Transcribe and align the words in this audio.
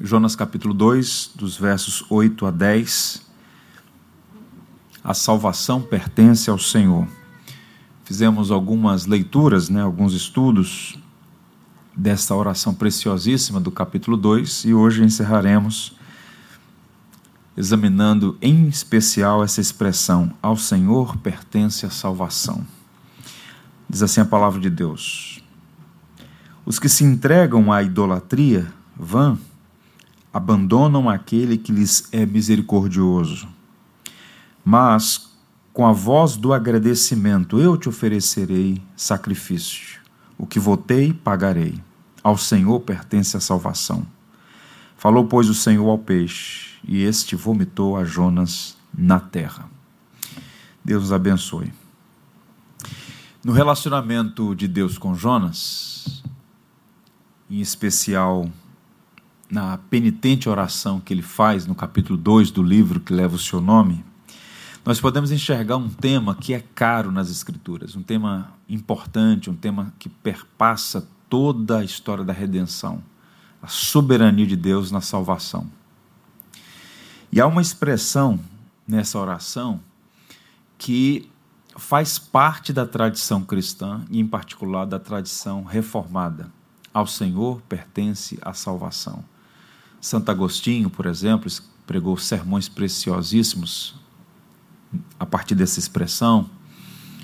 Jonas 0.00 0.36
capítulo 0.36 0.72
2, 0.72 1.32
dos 1.34 1.56
versos 1.56 2.04
8 2.08 2.46
a 2.46 2.52
10. 2.52 3.20
A 5.02 5.12
salvação 5.12 5.82
pertence 5.82 6.48
ao 6.48 6.56
Senhor. 6.56 7.08
Fizemos 8.04 8.52
algumas 8.52 9.06
leituras, 9.06 9.68
né, 9.68 9.82
alguns 9.82 10.14
estudos 10.14 10.96
desta 11.96 12.32
oração 12.32 12.72
preciosíssima 12.72 13.58
do 13.58 13.72
capítulo 13.72 14.16
2 14.16 14.66
e 14.66 14.72
hoje 14.72 15.02
encerraremos 15.02 15.96
examinando 17.56 18.38
em 18.40 18.68
especial 18.68 19.42
essa 19.42 19.60
expressão: 19.60 20.32
Ao 20.40 20.56
Senhor 20.56 21.16
pertence 21.16 21.84
a 21.84 21.90
salvação. 21.90 22.64
Diz 23.90 24.00
assim 24.04 24.20
a 24.20 24.24
palavra 24.24 24.60
de 24.60 24.70
Deus: 24.70 25.42
Os 26.64 26.78
que 26.78 26.88
se 26.88 27.02
entregam 27.02 27.72
à 27.72 27.82
idolatria 27.82 28.72
vã 28.96 29.36
abandonam 30.32 31.08
aquele 31.08 31.56
que 31.56 31.72
lhes 31.72 32.08
é 32.12 32.26
misericordioso. 32.26 33.48
Mas, 34.64 35.30
com 35.72 35.86
a 35.86 35.92
voz 35.92 36.36
do 36.36 36.52
agradecimento, 36.52 37.58
eu 37.58 37.76
te 37.76 37.88
oferecerei 37.88 38.82
sacrifício. 38.96 40.00
O 40.36 40.46
que 40.46 40.60
votei, 40.60 41.12
pagarei. 41.12 41.80
Ao 42.22 42.36
Senhor 42.36 42.80
pertence 42.80 43.36
a 43.36 43.40
salvação. 43.40 44.06
Falou, 44.96 45.24
pois, 45.24 45.48
o 45.48 45.54
Senhor 45.54 45.88
ao 45.88 45.98
peixe, 45.98 46.78
e 46.86 47.02
este 47.02 47.36
vomitou 47.36 47.96
a 47.96 48.04
Jonas 48.04 48.76
na 48.92 49.20
terra. 49.20 49.68
Deus 50.84 51.04
nos 51.04 51.12
abençoe. 51.12 51.72
No 53.44 53.52
relacionamento 53.52 54.54
de 54.54 54.66
Deus 54.66 54.98
com 54.98 55.14
Jonas, 55.14 56.22
em 57.48 57.60
especial 57.60 58.50
na 59.50 59.78
penitente 59.78 60.48
oração 60.48 61.00
que 61.00 61.12
ele 61.12 61.22
faz 61.22 61.66
no 61.66 61.74
capítulo 61.74 62.18
2 62.18 62.50
do 62.50 62.62
livro 62.62 63.00
que 63.00 63.12
leva 63.12 63.36
o 63.36 63.38
seu 63.38 63.60
nome, 63.60 64.04
nós 64.84 65.00
podemos 65.00 65.30
enxergar 65.30 65.76
um 65.76 65.88
tema 65.88 66.34
que 66.34 66.54
é 66.54 66.60
caro 66.74 67.10
nas 67.10 67.30
Escrituras, 67.30 67.94
um 67.94 68.02
tema 68.02 68.52
importante, 68.68 69.50
um 69.50 69.56
tema 69.56 69.92
que 69.98 70.08
perpassa 70.08 71.06
toda 71.28 71.78
a 71.78 71.84
história 71.84 72.24
da 72.24 72.32
redenção, 72.32 73.02
a 73.62 73.68
soberania 73.68 74.46
de 74.46 74.56
Deus 74.56 74.90
na 74.90 75.00
salvação. 75.00 75.66
E 77.30 77.40
há 77.40 77.46
uma 77.46 77.60
expressão 77.60 78.40
nessa 78.86 79.18
oração 79.18 79.80
que 80.78 81.28
faz 81.76 82.18
parte 82.18 82.72
da 82.72 82.86
tradição 82.86 83.42
cristã 83.42 84.04
e, 84.10 84.18
em 84.18 84.26
particular, 84.26 84.86
da 84.86 84.98
tradição 84.98 85.64
reformada. 85.64 86.50
Ao 86.92 87.06
Senhor 87.06 87.60
pertence 87.68 88.38
a 88.40 88.54
salvação. 88.54 89.22
Santo 90.00 90.30
Agostinho, 90.30 90.88
por 90.88 91.06
exemplo, 91.06 91.50
pregou 91.86 92.16
sermões 92.16 92.68
preciosíssimos 92.68 93.94
a 95.18 95.26
partir 95.26 95.54
dessa 95.54 95.78
expressão, 95.78 96.48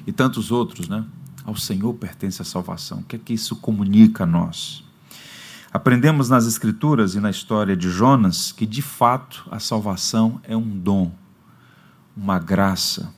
e 0.06 0.12
tantos 0.12 0.50
outros, 0.50 0.88
né? 0.88 1.04
Ao 1.44 1.56
Senhor 1.56 1.92
pertence 1.94 2.40
a 2.40 2.44
salvação. 2.44 2.98
O 2.98 3.04
que 3.04 3.16
é 3.16 3.18
que 3.18 3.32
isso 3.32 3.56
comunica 3.56 4.24
a 4.24 4.26
nós? 4.26 4.84
Aprendemos 5.72 6.28
nas 6.28 6.46
Escrituras 6.46 7.14
e 7.14 7.20
na 7.20 7.30
história 7.30 7.76
de 7.76 7.90
Jonas 7.90 8.52
que, 8.52 8.64
de 8.64 8.80
fato, 8.80 9.46
a 9.50 9.58
salvação 9.58 10.40
é 10.44 10.56
um 10.56 10.78
dom, 10.78 11.12
uma 12.16 12.38
graça, 12.38 13.12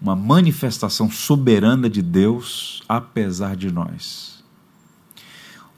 uma 0.00 0.14
manifestação 0.14 1.10
soberana 1.10 1.90
de 1.90 2.00
Deus, 2.00 2.82
apesar 2.88 3.56
de 3.56 3.70
nós. 3.70 4.44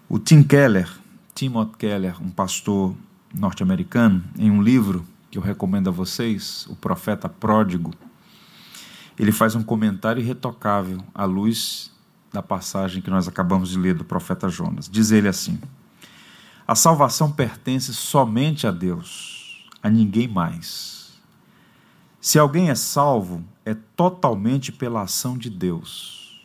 O 0.08 0.18
Tim 0.18 0.42
Keller, 0.42 0.90
Timothy 1.34 1.76
Keller, 1.78 2.22
um 2.22 2.30
pastor 2.30 2.94
norte-americano, 3.34 4.22
em 4.38 4.52
um 4.52 4.62
livro 4.62 5.04
que 5.30 5.36
eu 5.36 5.42
recomendo 5.42 5.88
a 5.88 5.92
vocês, 5.92 6.64
O 6.68 6.76
Profeta 6.76 7.28
Pródigo, 7.28 7.92
ele 9.18 9.32
faz 9.32 9.56
um 9.56 9.62
comentário 9.62 10.22
irretocável 10.22 10.98
à 11.12 11.24
luz 11.24 11.90
da 12.32 12.40
passagem 12.40 13.02
que 13.02 13.10
nós 13.10 13.26
acabamos 13.26 13.70
de 13.70 13.78
ler 13.78 13.94
do 13.94 14.04
profeta 14.04 14.48
Jonas. 14.48 14.88
Diz 14.88 15.10
ele 15.10 15.28
assim: 15.28 15.60
A 16.66 16.74
salvação 16.74 17.30
pertence 17.30 17.92
somente 17.92 18.66
a 18.66 18.70
Deus, 18.70 19.68
a 19.82 19.90
ninguém 19.90 20.28
mais. 20.28 21.20
Se 22.20 22.38
alguém 22.38 22.70
é 22.70 22.74
salvo, 22.74 23.44
é 23.64 23.74
totalmente 23.74 24.72
pela 24.72 25.02
ação 25.02 25.36
de 25.36 25.50
Deus. 25.50 26.42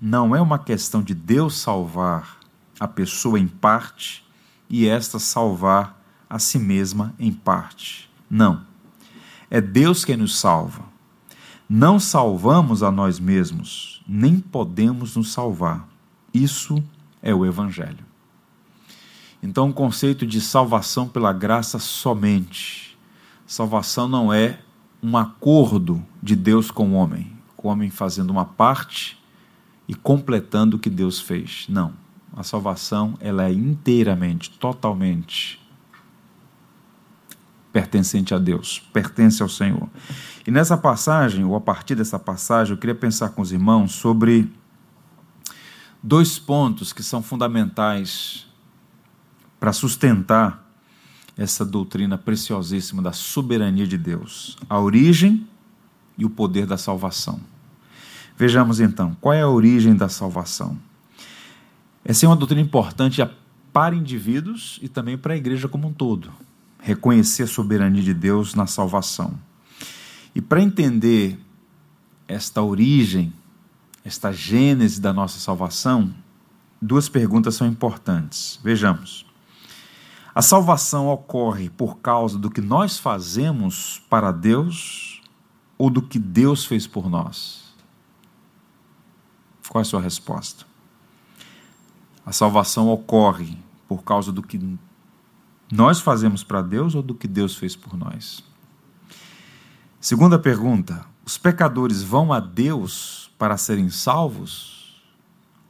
Não 0.00 0.34
é 0.34 0.40
uma 0.40 0.58
questão 0.58 1.02
de 1.02 1.14
Deus 1.14 1.56
salvar 1.58 2.38
a 2.78 2.88
pessoa 2.88 3.38
em 3.38 3.46
parte 3.46 4.24
e 4.72 4.88
esta 4.88 5.18
salvar 5.18 6.02
a 6.28 6.38
si 6.38 6.58
mesma 6.58 7.14
em 7.18 7.30
parte. 7.30 8.10
Não. 8.28 8.62
É 9.50 9.60
Deus 9.60 10.02
quem 10.02 10.16
nos 10.16 10.38
salva. 10.38 10.82
Não 11.68 12.00
salvamos 12.00 12.82
a 12.82 12.90
nós 12.90 13.20
mesmos, 13.20 14.02
nem 14.08 14.40
podemos 14.40 15.14
nos 15.14 15.30
salvar. 15.30 15.86
Isso 16.32 16.82
é 17.22 17.34
o 17.34 17.44
Evangelho. 17.44 18.04
Então, 19.42 19.68
o 19.68 19.74
conceito 19.74 20.26
de 20.26 20.40
salvação 20.40 21.06
pela 21.06 21.32
graça 21.32 21.78
somente. 21.78 22.96
Salvação 23.46 24.08
não 24.08 24.32
é 24.32 24.58
um 25.02 25.18
acordo 25.18 26.02
de 26.22 26.34
Deus 26.34 26.70
com 26.70 26.90
o 26.90 26.94
homem, 26.94 27.32
o 27.58 27.68
homem 27.68 27.90
fazendo 27.90 28.30
uma 28.30 28.44
parte 28.44 29.20
e 29.86 29.94
completando 29.94 30.76
o 30.76 30.80
que 30.80 30.88
Deus 30.88 31.20
fez. 31.20 31.66
Não. 31.68 32.01
A 32.34 32.42
salvação 32.42 33.16
ela 33.20 33.44
é 33.44 33.52
inteiramente, 33.52 34.50
totalmente 34.50 35.60
pertencente 37.72 38.34
a 38.34 38.38
Deus, 38.38 38.78
pertence 38.92 39.42
ao 39.42 39.48
Senhor. 39.48 39.88
E 40.46 40.50
nessa 40.50 40.76
passagem, 40.76 41.44
ou 41.44 41.56
a 41.56 41.60
partir 41.60 41.94
dessa 41.94 42.18
passagem, 42.18 42.74
eu 42.74 42.78
queria 42.78 42.94
pensar 42.94 43.30
com 43.30 43.40
os 43.40 43.50
irmãos 43.50 43.92
sobre 43.92 44.52
dois 46.02 46.38
pontos 46.38 46.92
que 46.92 47.02
são 47.02 47.22
fundamentais 47.22 48.46
para 49.58 49.72
sustentar 49.72 50.62
essa 51.36 51.64
doutrina 51.64 52.18
preciosíssima 52.18 53.00
da 53.00 53.12
soberania 53.12 53.86
de 53.86 53.96
Deus: 53.96 54.56
a 54.68 54.78
origem 54.78 55.46
e 56.18 56.24
o 56.24 56.30
poder 56.30 56.66
da 56.66 56.76
salvação. 56.76 57.40
Vejamos 58.36 58.80
então, 58.80 59.16
qual 59.20 59.32
é 59.32 59.42
a 59.42 59.48
origem 59.48 59.94
da 59.94 60.08
salvação? 60.08 60.76
Essa 62.12 62.26
é 62.26 62.28
uma 62.28 62.36
doutrina 62.36 62.60
importante 62.60 63.26
para 63.72 63.94
indivíduos 63.94 64.78
e 64.82 64.86
também 64.86 65.16
para 65.16 65.32
a 65.32 65.36
igreja 65.38 65.66
como 65.66 65.88
um 65.88 65.94
todo. 65.94 66.30
Reconhecer 66.78 67.44
a 67.44 67.46
soberania 67.46 68.02
de 68.02 68.12
Deus 68.12 68.54
na 68.54 68.66
salvação. 68.66 69.32
E 70.34 70.42
para 70.42 70.60
entender 70.60 71.40
esta 72.28 72.60
origem, 72.60 73.32
esta 74.04 74.30
gênese 74.30 75.00
da 75.00 75.10
nossa 75.10 75.40
salvação, 75.40 76.14
duas 76.82 77.08
perguntas 77.08 77.54
são 77.54 77.66
importantes. 77.66 78.60
Vejamos. 78.62 79.24
A 80.34 80.42
salvação 80.42 81.08
ocorre 81.08 81.70
por 81.70 81.96
causa 81.96 82.38
do 82.38 82.50
que 82.50 82.60
nós 82.60 82.98
fazemos 82.98 84.02
para 84.10 84.30
Deus 84.30 85.22
ou 85.78 85.88
do 85.88 86.02
que 86.02 86.18
Deus 86.18 86.66
fez 86.66 86.86
por 86.86 87.08
nós? 87.08 87.72
Qual 89.66 89.80
é 89.80 89.82
a 89.82 89.86
sua 89.86 90.02
resposta? 90.02 90.71
A 92.24 92.32
salvação 92.32 92.88
ocorre 92.88 93.58
por 93.88 94.02
causa 94.02 94.30
do 94.32 94.42
que 94.42 94.78
nós 95.70 96.00
fazemos 96.00 96.44
para 96.44 96.62
Deus 96.62 96.94
ou 96.94 97.02
do 97.02 97.14
que 97.14 97.26
Deus 97.26 97.56
fez 97.56 97.74
por 97.74 97.96
nós? 97.96 98.44
Segunda 100.00 100.38
pergunta: 100.38 101.04
os 101.24 101.36
pecadores 101.36 102.02
vão 102.02 102.32
a 102.32 102.40
Deus 102.40 103.30
para 103.38 103.56
serem 103.56 103.90
salvos? 103.90 105.02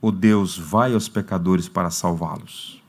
Ou 0.01 0.11
Deus 0.11 0.59
vai 0.59 0.95
aos 0.95 1.09
pecadores 1.09 1.69
para 1.69 1.89
salvá-los? 1.89 2.83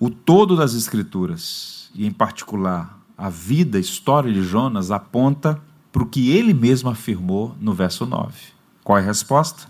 O 0.00 0.10
todo 0.10 0.56
das 0.56 0.74
Escrituras, 0.74 1.90
e 1.94 2.04
em 2.04 2.10
particular 2.10 2.98
a 3.16 3.28
vida, 3.28 3.78
a 3.78 3.80
história 3.80 4.32
de 4.32 4.42
Jonas, 4.42 4.90
aponta 4.90 5.62
para 5.92 6.02
o 6.02 6.06
que 6.06 6.30
ele 6.30 6.54
mesmo 6.54 6.88
afirmou 6.88 7.54
no 7.60 7.74
verso 7.74 8.06
9. 8.06 8.34
Qual 8.82 8.98
é 8.98 9.02
a 9.02 9.04
resposta? 9.04 9.68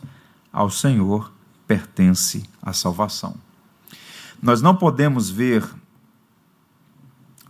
Ao 0.53 0.71
Senhor 0.71 1.33
pertence 1.71 2.43
à 2.61 2.73
salvação. 2.73 3.37
Nós 4.43 4.61
não 4.61 4.75
podemos 4.75 5.31
ver 5.31 5.65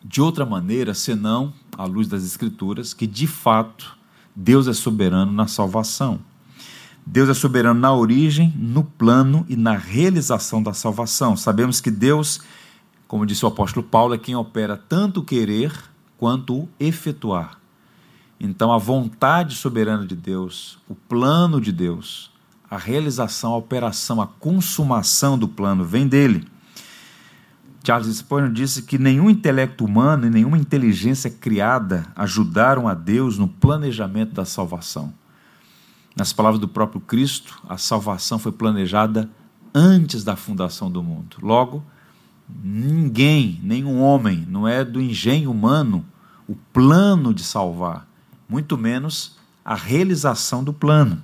de 0.05 0.21
outra 0.21 0.45
maneira 0.45 0.93
senão, 0.93 1.55
à 1.75 1.87
luz 1.87 2.07
das 2.07 2.23
Escrituras, 2.23 2.93
que 2.93 3.07
de 3.07 3.27
fato 3.27 3.97
Deus 4.37 4.69
é 4.69 4.75
soberano 4.75 5.33
na 5.33 5.47
salvação. 5.47 6.21
Deus 7.07 7.31
é 7.31 7.35
soberano 7.35 7.81
na 7.81 7.95
origem, 7.95 8.53
no 8.59 8.85
plano 8.85 9.47
e 9.49 9.57
na 9.57 9.75
realização 9.75 10.63
da 10.63 10.75
salvação. 10.75 11.35
Sabemos 11.35 11.81
que 11.81 11.91
Deus, 11.91 12.43
como 13.09 13.25
disse 13.25 13.47
o 13.47 13.49
apóstolo 13.49 13.87
Paulo, 13.87 14.13
é 14.13 14.19
quem 14.19 14.37
opera 14.37 14.77
tanto 14.77 15.21
o 15.21 15.25
querer 15.25 15.73
quanto 16.19 16.55
o 16.55 16.69
efetuar. 16.79 17.59
Então, 18.39 18.71
a 18.71 18.77
vontade 18.77 19.55
soberana 19.55 20.07
de 20.07 20.15
Deus, 20.15 20.79
o 20.87 20.95
plano 20.95 21.59
de 21.59 21.73
Deus, 21.73 22.30
a 22.71 22.79
realização, 22.79 23.53
a 23.53 23.57
operação, 23.57 24.21
a 24.21 24.27
consumação 24.27 25.37
do 25.37 25.49
plano 25.49 25.85
vem 25.85 26.07
dele. 26.07 26.47
Charles 27.83 28.15
Spurgeon 28.15 28.53
disse 28.53 28.83
que 28.83 28.99
nenhum 28.99 29.29
intelecto 29.29 29.85
humano 29.85 30.27
e 30.27 30.31
nenhuma 30.31 30.57
inteligência 30.57 31.31
criada 31.31 32.07
ajudaram 32.15 32.87
a 32.87 32.95
Deus 32.95 33.37
no 33.39 33.49
planejamento 33.49 34.33
da 34.33 34.45
salvação. 34.45 35.13
Nas 36.15 36.33
palavras 36.33 36.61
do 36.61 36.69
próprio 36.69 37.01
Cristo, 37.01 37.61
a 37.69 37.77
salvação 37.77 38.39
foi 38.39 38.53
planejada 38.53 39.29
antes 39.75 40.23
da 40.23 40.37
fundação 40.37 40.91
do 40.91 41.03
mundo. 41.03 41.39
Logo, 41.43 41.83
ninguém, 42.63 43.59
nenhum 43.63 44.01
homem, 44.01 44.47
não 44.49 44.69
é 44.69 44.85
do 44.85 45.01
engenho 45.01 45.51
humano 45.51 46.05
o 46.47 46.55
plano 46.73 47.33
de 47.33 47.43
salvar, 47.43 48.07
muito 48.49 48.77
menos 48.77 49.37
a 49.65 49.75
realização 49.75 50.63
do 50.63 50.73
plano. 50.73 51.23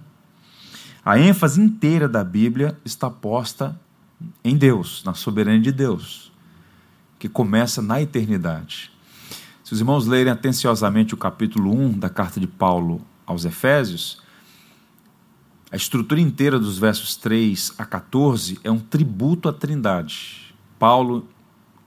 A 1.06 1.20
ênfase 1.20 1.60
inteira 1.60 2.08
da 2.08 2.24
Bíblia 2.24 2.76
está 2.84 3.08
posta 3.08 3.80
em 4.42 4.56
Deus, 4.56 5.04
na 5.04 5.14
soberania 5.14 5.60
de 5.60 5.70
Deus, 5.70 6.32
que 7.16 7.28
começa 7.28 7.80
na 7.80 8.02
eternidade. 8.02 8.90
Se 9.62 9.72
os 9.72 9.78
irmãos 9.78 10.08
lerem 10.08 10.32
atenciosamente 10.32 11.14
o 11.14 11.16
capítulo 11.16 11.72
1 11.72 12.00
da 12.00 12.08
carta 12.08 12.40
de 12.40 12.48
Paulo 12.48 13.00
aos 13.24 13.44
Efésios, 13.44 14.20
a 15.70 15.76
estrutura 15.76 16.20
inteira 16.20 16.58
dos 16.58 16.76
versos 16.76 17.14
3 17.14 17.74
a 17.78 17.84
14 17.84 18.58
é 18.64 18.70
um 18.72 18.80
tributo 18.80 19.48
à 19.48 19.52
Trindade. 19.52 20.52
Paulo, 20.76 21.28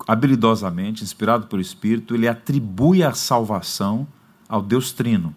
habilidosamente, 0.08 1.04
inspirado 1.04 1.48
pelo 1.48 1.62
Espírito, 1.62 2.16
ele 2.16 2.30
atribui 2.30 3.04
a 3.04 3.12
salvação 3.12 4.08
ao 4.48 4.62
Deus 4.62 4.94
Trino. 4.94 5.36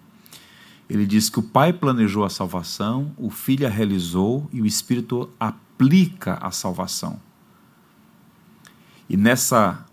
Ele 0.92 1.06
diz 1.06 1.30
que 1.30 1.38
o 1.38 1.42
Pai 1.42 1.72
planejou 1.72 2.22
a 2.22 2.28
salvação, 2.28 3.14
o 3.16 3.30
Filho 3.30 3.66
a 3.66 3.70
realizou 3.70 4.46
e 4.52 4.60
o 4.60 4.66
Espírito 4.66 5.30
aplica 5.40 6.34
a 6.34 6.50
salvação. 6.50 7.18
E 9.08 9.16
nessa 9.16 9.86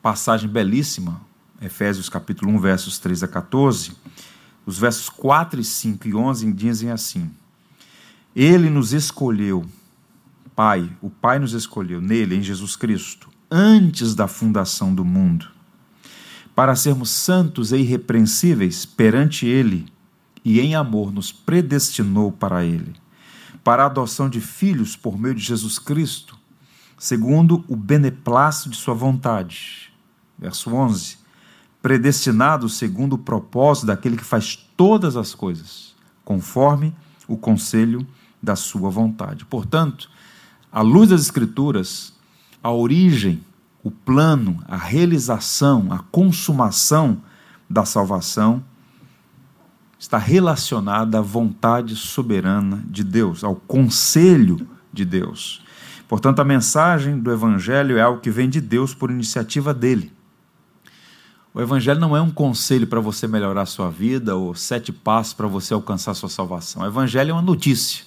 passagem 0.00 0.48
belíssima, 0.48 1.20
Efésios 1.60 2.08
capítulo 2.08 2.50
1, 2.52 2.58
versos 2.58 2.98
3 2.98 3.24
a 3.24 3.28
14, 3.28 3.92
os 4.64 4.78
versos 4.78 5.10
4 5.10 5.60
e 5.60 5.64
5 5.64 6.08
e 6.08 6.14
11 6.14 6.50
dizem 6.54 6.90
assim: 6.90 7.30
Ele 8.34 8.70
nos 8.70 8.94
escolheu, 8.94 9.62
Pai, 10.54 10.90
o 11.02 11.10
Pai 11.10 11.38
nos 11.38 11.52
escolheu 11.52 12.00
nele, 12.00 12.34
em 12.34 12.42
Jesus 12.42 12.76
Cristo, 12.76 13.28
antes 13.50 14.14
da 14.14 14.26
fundação 14.26 14.94
do 14.94 15.04
mundo, 15.04 15.48
para 16.54 16.74
sermos 16.74 17.10
santos 17.10 17.72
e 17.72 17.76
irrepreensíveis 17.76 18.86
perante 18.86 19.44
Ele 19.44 19.94
e 20.46 20.60
em 20.60 20.76
amor 20.76 21.12
nos 21.12 21.32
predestinou 21.32 22.30
para 22.30 22.64
Ele, 22.64 22.94
para 23.64 23.82
a 23.82 23.86
adoção 23.86 24.30
de 24.30 24.40
filhos 24.40 24.94
por 24.94 25.18
meio 25.18 25.34
de 25.34 25.42
Jesus 25.42 25.76
Cristo, 25.76 26.38
segundo 26.96 27.64
o 27.66 27.74
beneplácito 27.74 28.70
de 28.70 28.76
Sua 28.76 28.94
vontade. 28.94 29.92
Verso 30.38 30.72
11: 30.72 31.18
Predestinado 31.82 32.68
segundo 32.68 33.14
o 33.14 33.18
propósito 33.18 33.88
daquele 33.88 34.16
que 34.16 34.22
faz 34.22 34.54
todas 34.76 35.16
as 35.16 35.34
coisas, 35.34 35.96
conforme 36.24 36.94
o 37.26 37.36
conselho 37.36 38.06
da 38.40 38.54
Sua 38.54 38.88
vontade. 38.88 39.44
Portanto, 39.46 40.08
à 40.70 40.80
luz 40.80 41.10
das 41.10 41.22
Escrituras, 41.22 42.12
a 42.62 42.70
origem, 42.70 43.42
o 43.82 43.90
plano, 43.90 44.62
a 44.68 44.76
realização, 44.76 45.88
a 45.90 45.98
consumação 45.98 47.20
da 47.68 47.84
salvação 47.84 48.62
está 49.98 50.18
relacionada 50.18 51.18
à 51.18 51.22
vontade 51.22 51.96
soberana 51.96 52.84
de 52.86 53.02
Deus, 53.02 53.42
ao 53.42 53.54
conselho 53.54 54.68
de 54.92 55.04
Deus. 55.04 55.62
Portanto, 56.08 56.40
a 56.40 56.44
mensagem 56.44 57.18
do 57.18 57.32
Evangelho 57.32 57.96
é 57.96 58.02
algo 58.02 58.20
que 58.20 58.30
vem 58.30 58.48
de 58.48 58.60
Deus 58.60 58.94
por 58.94 59.10
iniciativa 59.10 59.74
dele. 59.74 60.12
O 61.52 61.60
Evangelho 61.60 61.98
não 61.98 62.16
é 62.16 62.20
um 62.20 62.30
conselho 62.30 62.86
para 62.86 63.00
você 63.00 63.26
melhorar 63.26 63.62
a 63.62 63.66
sua 63.66 63.90
vida 63.90 64.36
ou 64.36 64.54
sete 64.54 64.92
passos 64.92 65.32
para 65.32 65.46
você 65.46 65.72
alcançar 65.72 66.10
a 66.10 66.14
sua 66.14 66.28
salvação. 66.28 66.82
O 66.82 66.86
Evangelho 66.86 67.30
é 67.30 67.32
uma 67.32 67.42
notícia 67.42 68.04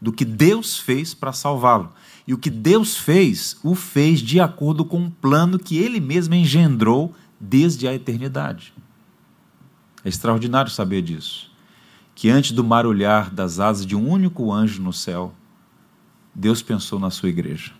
do 0.00 0.12
que 0.12 0.24
Deus 0.24 0.78
fez 0.78 1.14
para 1.14 1.32
salvá-lo. 1.32 1.92
E 2.26 2.34
o 2.34 2.38
que 2.38 2.50
Deus 2.50 2.96
fez, 2.96 3.56
o 3.62 3.74
fez 3.74 4.20
de 4.20 4.40
acordo 4.40 4.84
com 4.84 4.98
um 4.98 5.10
plano 5.10 5.58
que 5.58 5.78
ele 5.78 6.00
mesmo 6.00 6.34
engendrou 6.34 7.14
desde 7.40 7.86
a 7.86 7.94
eternidade. 7.94 8.74
É 10.04 10.08
extraordinário 10.08 10.70
saber 10.70 11.02
disso. 11.02 11.50
Que 12.14 12.30
antes 12.30 12.52
do 12.52 12.64
marulhar 12.64 13.32
das 13.32 13.60
asas 13.60 13.86
de 13.86 13.94
um 13.94 14.08
único 14.08 14.52
anjo 14.52 14.82
no 14.82 14.92
céu, 14.92 15.32
Deus 16.34 16.62
pensou 16.62 16.98
na 16.98 17.10
sua 17.10 17.28
igreja. 17.28 17.72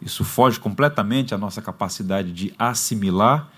Isso 0.00 0.24
foge 0.24 0.60
completamente 0.60 1.34
à 1.34 1.38
nossa 1.38 1.62
capacidade 1.62 2.32
de 2.32 2.54
assimilar, 2.58 3.50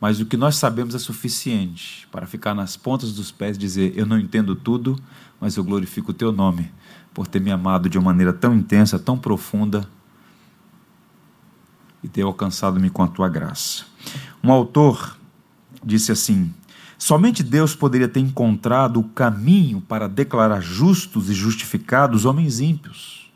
mas 0.00 0.20
o 0.20 0.26
que 0.26 0.36
nós 0.36 0.56
sabemos 0.56 0.94
é 0.94 0.98
suficiente 0.98 2.08
para 2.10 2.26
ficar 2.26 2.54
nas 2.54 2.76
pontas 2.76 3.12
dos 3.12 3.30
pés 3.30 3.56
e 3.56 3.60
dizer: 3.60 3.92
Eu 3.96 4.06
não 4.06 4.18
entendo 4.18 4.54
tudo, 4.56 4.96
mas 5.40 5.56
eu 5.56 5.64
glorifico 5.64 6.10
o 6.10 6.14
teu 6.14 6.32
nome 6.32 6.72
por 7.12 7.26
ter 7.26 7.40
me 7.40 7.50
amado 7.50 7.88
de 7.88 7.98
uma 7.98 8.06
maneira 8.06 8.32
tão 8.32 8.54
intensa, 8.54 8.98
tão 8.98 9.18
profunda 9.18 9.88
e 12.02 12.08
ter 12.08 12.22
alcançado-me 12.22 12.88
com 12.88 13.02
a 13.02 13.08
tua 13.08 13.28
graça. 13.28 13.84
Um 14.42 14.50
autor 14.50 15.18
disse 15.84 16.10
assim: 16.12 16.52
Somente 17.00 17.42
Deus 17.42 17.74
poderia 17.74 18.06
ter 18.06 18.20
encontrado 18.20 19.00
o 19.00 19.04
caminho 19.04 19.80
para 19.80 20.06
declarar 20.06 20.60
justos 20.60 21.30
e 21.30 21.34
justificados 21.34 22.26
homens 22.26 22.60
ímpios. 22.60 23.32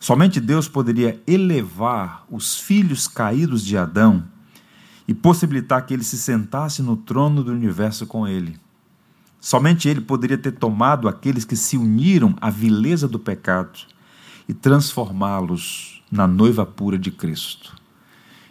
Somente 0.00 0.40
Deus 0.40 0.66
poderia 0.66 1.22
elevar 1.24 2.26
os 2.28 2.58
filhos 2.58 3.06
caídos 3.06 3.64
de 3.64 3.78
Adão 3.78 4.24
e 5.06 5.14
possibilitar 5.14 5.86
que 5.86 5.94
ele 5.94 6.02
se 6.02 6.18
sentasse 6.18 6.82
no 6.82 6.96
trono 6.96 7.44
do 7.44 7.52
universo 7.52 8.08
com 8.08 8.26
ele. 8.26 8.58
Somente 9.40 9.88
ele 9.88 10.00
poderia 10.00 10.36
ter 10.36 10.50
tomado 10.50 11.08
aqueles 11.08 11.44
que 11.44 11.54
se 11.54 11.76
uniram 11.76 12.34
à 12.40 12.50
vileza 12.50 13.06
do 13.06 13.20
pecado 13.20 13.78
e 14.48 14.52
transformá-los 14.52 16.02
na 16.10 16.26
noiva 16.26 16.66
pura 16.66 16.98
de 16.98 17.12
Cristo. 17.12 17.76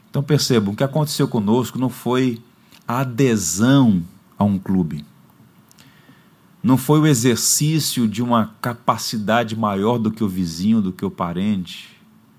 Então 0.10 0.24
percebam, 0.24 0.74
o 0.74 0.78
que 0.78 0.84
aconteceu 0.84 1.28
conosco 1.28 1.78
não 1.78 1.90
foi 1.90 2.42
adesão 2.88 4.04
a 4.38 4.44
um 4.44 4.58
clube. 4.58 5.06
Não 6.64 6.78
foi 6.78 7.00
o 7.00 7.08
exercício 7.08 8.08
de 8.08 8.22
uma 8.22 8.54
capacidade 8.62 9.56
maior 9.56 9.98
do 9.98 10.12
que 10.12 10.24
o 10.24 10.30
vizinho, 10.30 10.82
do 10.82 10.92
que 10.92 11.04
o 11.04 11.10
parente, 11.10 11.90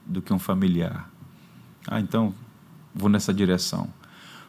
do 0.07 0.23
que 0.23 0.33
um 0.33 0.39
familiar. 0.39 1.11
Ah, 1.87 2.01
então 2.01 2.35
vou 2.95 3.09
nessa 3.09 3.35
direção. 3.35 3.89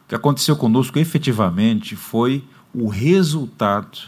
O 0.04 0.08
que 0.08 0.14
aconteceu 0.14 0.56
conosco 0.56 0.98
efetivamente 0.98 1.96
foi 1.96 2.44
o 2.72 2.88
resultado 2.88 3.98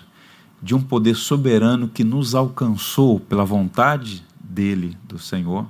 de 0.63 0.75
um 0.75 0.83
poder 0.83 1.15
soberano 1.15 1.89
que 1.89 2.05
nos 2.05 2.35
alcançou 2.35 3.19
pela 3.21 3.45
vontade 3.45 4.25
dele, 4.39 4.97
do 5.05 5.19
Senhor, 5.19 5.67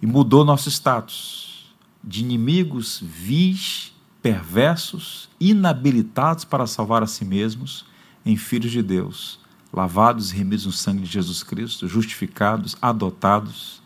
e 0.00 0.06
mudou 0.06 0.44
nosso 0.44 0.68
status 0.68 1.74
de 2.02 2.20
inimigos 2.20 3.02
vis 3.02 3.92
perversos, 4.22 5.28
inabilitados 5.40 6.44
para 6.44 6.66
salvar 6.66 7.02
a 7.02 7.06
si 7.06 7.24
mesmos, 7.24 7.86
em 8.24 8.36
filhos 8.36 8.72
de 8.72 8.82
Deus, 8.82 9.40
lavados 9.72 10.32
e 10.32 10.36
remidos 10.36 10.66
no 10.66 10.72
sangue 10.72 11.02
de 11.02 11.10
Jesus 11.10 11.42
Cristo, 11.42 11.86
justificados, 11.88 12.76
adotados, 12.82 13.80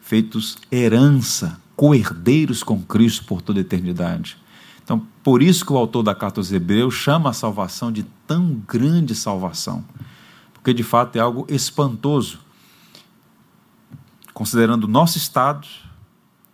feitos 0.00 0.56
herança, 0.72 1.60
coerdeiros 1.76 2.62
com 2.62 2.82
Cristo 2.82 3.24
por 3.24 3.42
toda 3.42 3.60
a 3.60 3.62
eternidade. 3.62 4.38
Então, 4.82 5.06
por 5.22 5.42
isso 5.42 5.66
que 5.66 5.72
o 5.72 5.76
autor 5.76 6.02
da 6.02 6.14
carta 6.14 6.40
aos 6.40 6.50
Hebreus 6.50 6.94
chama 6.94 7.30
a 7.30 7.34
salvação 7.34 7.92
de 7.92 8.04
tão 8.26 8.54
grande 8.66 9.14
salvação, 9.14 9.84
porque 10.54 10.72
de 10.72 10.82
fato 10.82 11.16
é 11.16 11.20
algo 11.20 11.46
espantoso, 11.48 12.40
considerando 14.32 14.84
o 14.84 14.88
nosso 14.88 15.18
estado, 15.18 15.68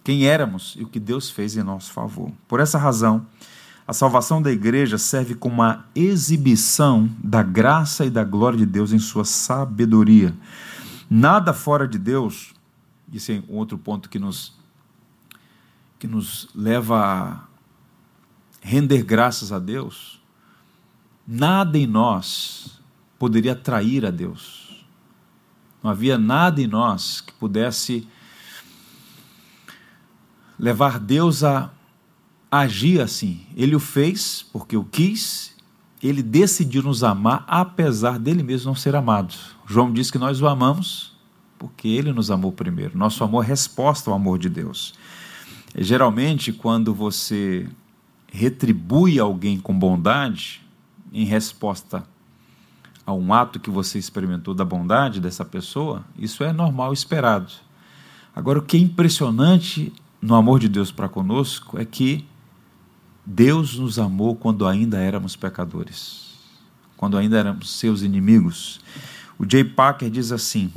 quem 0.05 0.27
éramos 0.27 0.77
e 0.79 0.85
o 0.85 0.87
que 0.87 1.01
Deus 1.01 1.31
fez 1.31 1.57
em 1.57 1.63
nosso 1.63 1.91
favor. 1.91 2.31
Por 2.47 2.61
essa 2.61 2.79
razão, 2.79 3.27
a 3.89 3.93
salvação 3.95 4.41
da 4.41 4.53
igreja 4.53 4.99
serve 4.99 5.35
como 5.35 5.57
uma 5.57 5.87
exibição 5.95 7.11
da 7.19 7.43
graça 7.43 8.05
e 8.05 8.11
da 8.11 8.23
glória 8.23 8.59
de 8.59 8.67
Deus 8.67 8.93
em 8.93 8.99
sua 8.99 9.25
sabedoria. 9.25 10.35
Nada 11.09 11.55
fora 11.55 11.89
de 11.89 11.99
Deus, 11.99 12.53
isso 13.11 13.33
é 13.33 13.43
um 13.49 13.57
outro 13.57 13.79
ponto 13.79 14.11
que 14.11 14.19
nos, 14.19 14.55
que 15.99 16.07
nos 16.07 16.49
leva 16.55 16.99
a 16.99 17.45
render 18.61 19.03
graças 19.03 19.53
a 19.53 19.59
Deus. 19.59 20.21
Nada 21.27 21.79
em 21.79 21.87
nós 21.87 22.79
poderia 23.19 23.53
atrair 23.53 24.05
a 24.05 24.11
Deus. 24.11 24.85
Não 25.83 25.91
havia 25.91 26.19
nada 26.19 26.61
em 26.61 26.67
nós 26.67 27.21
que 27.21 27.33
pudesse 27.35 28.09
levar 30.65 30.99
Deus 30.99 31.45
a 31.45 31.71
agir 32.51 32.99
assim. 32.99 33.43
Ele 33.55 33.77
o 33.77 33.81
fez 33.81 34.47
porque 34.51 34.79
o 34.79 34.83
quis, 34.83 35.55
ele 36.03 36.23
decidiu 36.23 36.83
nos 36.83 37.05
amar 37.05 37.45
apesar 37.47 38.19
dele 38.19 38.43
mesmo 38.43 38.69
não 38.69 38.75
ser 38.75 38.97
amado. 38.97 39.35
João 39.67 39.93
diz 39.93 40.11
que 40.11 40.17
nós 40.17 40.41
o 40.41 40.49
amamos 40.49 41.13
porque 41.59 41.89
Ele 41.89 42.13
nos 42.13 42.31
amou 42.31 42.51
primeiro. 42.51 42.97
Nosso 42.97 43.23
amor 43.23 43.45
é 43.45 43.49
resposta 43.49 44.11
ao 44.11 44.17
amor 44.17 44.39
de 44.39 44.49
Deus. 44.49 44.95
Geralmente, 45.77 46.53
quando 46.53 46.95
você 46.95 47.69
retribui 48.33 49.19
alguém 49.19 49.59
com 49.59 49.79
bondade, 49.79 50.63
em 51.13 51.25
resposta 51.25 52.05
a 53.07 53.13
um 53.13 53.33
ato 53.35 53.61
que 53.61 53.71
você 53.71 53.99
experimentou 53.99 54.55
da 54.55 54.65
bondade 54.65 55.21
dessa 55.21 55.45
pessoa, 55.45 56.05
isso 56.19 56.43
é 56.43 56.53
normal, 56.53 56.93
esperado. 56.93 57.53
Agora, 58.35 58.59
o 58.59 58.63
que 58.63 58.77
é 58.77 58.81
impressionante 58.81 59.93
no 60.25 60.35
amor 60.35 60.59
de 60.59 60.71
Deus 60.71 60.91
para 60.91 61.07
conosco 61.07 61.79
é 61.79 61.85
que 61.85 62.25
Deus 63.27 63.77
nos 63.77 63.99
amou 63.99 64.35
quando 64.35 64.67
ainda 64.67 64.99
éramos 64.99 65.37
pecadores, 65.37 66.33
quando 66.97 67.19
ainda 67.19 67.37
éramos 67.37 67.71
seus 67.79 68.01
inimigos. 68.01 68.81
O 69.39 69.45
Jay 69.47 69.63
Packer 69.63 70.09
diz 70.09 70.33
assim: 70.33 70.73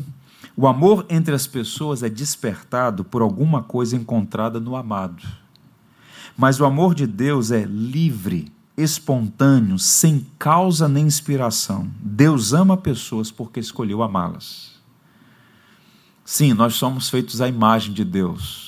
o 0.54 0.68
amor 0.68 1.06
entre 1.10 1.34
as 1.34 1.48
pessoas 1.48 2.04
é 2.04 2.10
despertado 2.10 3.06
por 3.06 3.22
alguma 3.22 3.64
coisa 3.64 3.96
encontrada 3.96 4.60
no 4.60 4.76
amado. 4.76 5.26
Mas 6.38 6.60
o 6.60 6.66
amor 6.66 6.94
de 6.94 7.08
Deus 7.08 7.50
é 7.50 7.64
livre, 7.64 8.52
espontâneo, 8.76 9.80
sem 9.80 10.28
causa 10.38 10.90
nem 10.90 11.06
inspiração. 11.06 11.90
Deus 12.02 12.52
ama 12.52 12.76
pessoas 12.76 13.32
porque 13.32 13.62
escolheu 13.62 14.04
amá-las. 14.04 14.76
Sim, 16.26 16.54
nós 16.54 16.76
somos 16.76 17.10
feitos 17.10 17.40
à 17.40 17.48
imagem 17.48 17.94
de 17.94 18.04
Deus. 18.04 18.67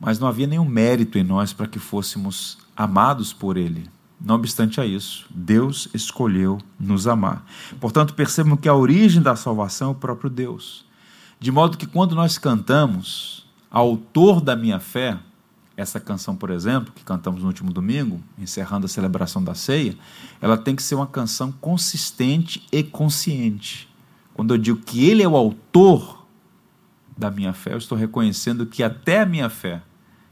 Mas 0.00 0.18
não 0.18 0.26
havia 0.26 0.46
nenhum 0.46 0.64
mérito 0.64 1.18
em 1.18 1.22
nós 1.22 1.52
para 1.52 1.66
que 1.66 1.78
fôssemos 1.78 2.58
amados 2.74 3.32
por 3.32 3.58
Ele. 3.58 3.88
Não 4.20 4.34
obstante 4.34 4.80
a 4.80 4.86
isso, 4.86 5.26
Deus 5.30 5.88
escolheu 5.94 6.58
nos 6.78 7.06
amar. 7.06 7.44
Portanto, 7.78 8.14
percebam 8.14 8.56
que 8.56 8.68
a 8.68 8.74
origem 8.74 9.22
da 9.22 9.36
salvação 9.36 9.88
é 9.88 9.92
o 9.92 9.94
próprio 9.94 10.28
Deus. 10.28 10.84
De 11.38 11.52
modo 11.52 11.78
que 11.78 11.86
quando 11.86 12.14
nós 12.14 12.36
cantamos, 12.36 13.46
autor 13.70 14.40
da 14.40 14.54
minha 14.54 14.78
fé, 14.78 15.18
essa 15.74 15.98
canção, 15.98 16.36
por 16.36 16.50
exemplo, 16.50 16.92
que 16.94 17.02
cantamos 17.02 17.40
no 17.40 17.48
último 17.48 17.72
domingo, 17.72 18.20
encerrando 18.38 18.84
a 18.84 18.88
celebração 18.88 19.42
da 19.42 19.54
ceia, 19.54 19.96
ela 20.40 20.58
tem 20.58 20.76
que 20.76 20.82
ser 20.82 20.94
uma 20.94 21.06
canção 21.06 21.50
consistente 21.52 22.66
e 22.70 22.82
consciente. 22.82 23.88
Quando 24.34 24.52
eu 24.52 24.58
digo 24.58 24.78
que 24.80 25.08
ele 25.08 25.22
é 25.22 25.28
o 25.28 25.36
autor 25.36 26.26
da 27.16 27.30
minha 27.30 27.54
fé, 27.54 27.72
eu 27.72 27.78
estou 27.78 27.96
reconhecendo 27.96 28.66
que 28.66 28.82
até 28.82 29.22
a 29.22 29.26
minha 29.26 29.48
fé, 29.48 29.82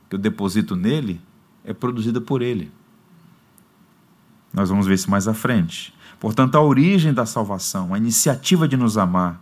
que 0.08 0.16
eu 0.16 0.18
deposito 0.18 0.74
nele, 0.74 1.20
é 1.64 1.72
produzida 1.72 2.20
por 2.20 2.42
ele. 2.42 2.72
Nós 4.52 4.70
vamos 4.70 4.86
ver 4.86 4.94
isso 4.94 5.10
mais 5.10 5.28
à 5.28 5.34
frente. 5.34 5.94
Portanto, 6.18 6.56
a 6.56 6.62
origem 6.62 7.12
da 7.12 7.26
salvação, 7.26 7.94
a 7.94 7.98
iniciativa 7.98 8.66
de 8.66 8.76
nos 8.76 8.96
amar, 8.96 9.40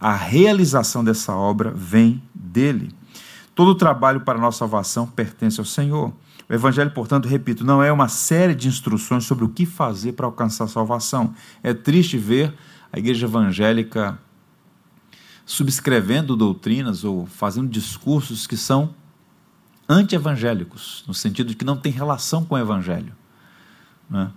a 0.00 0.14
realização 0.14 1.04
dessa 1.04 1.34
obra 1.34 1.70
vem 1.70 2.22
dele. 2.34 2.90
Todo 3.54 3.68
o 3.68 3.74
trabalho 3.74 4.20
para 4.20 4.38
a 4.38 4.40
nossa 4.40 4.58
salvação 4.58 5.06
pertence 5.06 5.60
ao 5.60 5.64
Senhor. 5.64 6.12
O 6.48 6.52
Evangelho, 6.52 6.90
portanto, 6.90 7.28
repito, 7.28 7.64
não 7.64 7.82
é 7.82 7.90
uma 7.92 8.08
série 8.08 8.54
de 8.54 8.68
instruções 8.68 9.24
sobre 9.24 9.44
o 9.44 9.48
que 9.48 9.64
fazer 9.64 10.12
para 10.12 10.26
alcançar 10.26 10.64
a 10.64 10.68
salvação. 10.68 11.34
É 11.62 11.72
triste 11.72 12.18
ver 12.18 12.52
a 12.92 12.98
igreja 12.98 13.26
evangélica 13.26 14.18
subscrevendo 15.46 16.36
doutrinas 16.36 17.04
ou 17.04 17.26
fazendo 17.26 17.68
discursos 17.68 18.46
que 18.46 18.56
são 18.56 18.94
anti-evangélicos, 19.88 21.04
no 21.06 21.14
sentido 21.14 21.48
de 21.48 21.54
que 21.54 21.64
não 21.64 21.76
tem 21.76 21.92
relação 21.92 22.44
com 22.44 22.54
o 22.54 22.58
Evangelho. 22.58 23.12
Né? 24.08 24.30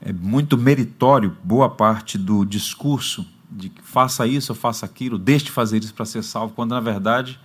É 0.00 0.12
muito 0.12 0.56
meritório 0.56 1.36
boa 1.42 1.68
parte 1.68 2.18
do 2.18 2.44
discurso 2.44 3.26
de 3.50 3.68
que 3.68 3.82
faça 3.82 4.26
isso 4.26 4.52
ou 4.52 4.56
faça 4.56 4.84
aquilo, 4.84 5.16
deixe 5.16 5.46
de 5.46 5.50
fazer 5.50 5.82
isso 5.82 5.94
para 5.94 6.04
ser 6.04 6.22
salvo, 6.22 6.54
quando 6.54 6.70
na 6.72 6.80
verdade 6.80 7.38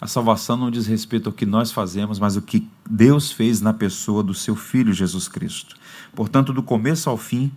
a 0.00 0.06
salvação 0.06 0.56
não 0.56 0.70
diz 0.70 0.86
respeito 0.86 1.28
ao 1.28 1.32
que 1.32 1.46
nós 1.46 1.70
fazemos, 1.70 2.18
mas 2.18 2.36
o 2.36 2.42
que 2.42 2.68
Deus 2.88 3.30
fez 3.30 3.60
na 3.60 3.72
pessoa 3.72 4.22
do 4.22 4.34
seu 4.34 4.56
Filho 4.56 4.92
Jesus 4.92 5.28
Cristo. 5.28 5.76
Portanto, 6.14 6.52
do 6.52 6.62
começo 6.62 7.08
ao 7.08 7.16
fim, 7.16 7.52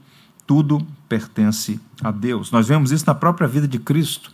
tudo 0.45 0.85
pertence 1.09 1.79
a 2.03 2.11
Deus. 2.11 2.51
Nós 2.51 2.67
vemos 2.67 2.91
isso 2.91 3.05
na 3.07 3.15
própria 3.15 3.47
vida 3.47 3.67
de 3.67 3.79
Cristo, 3.79 4.31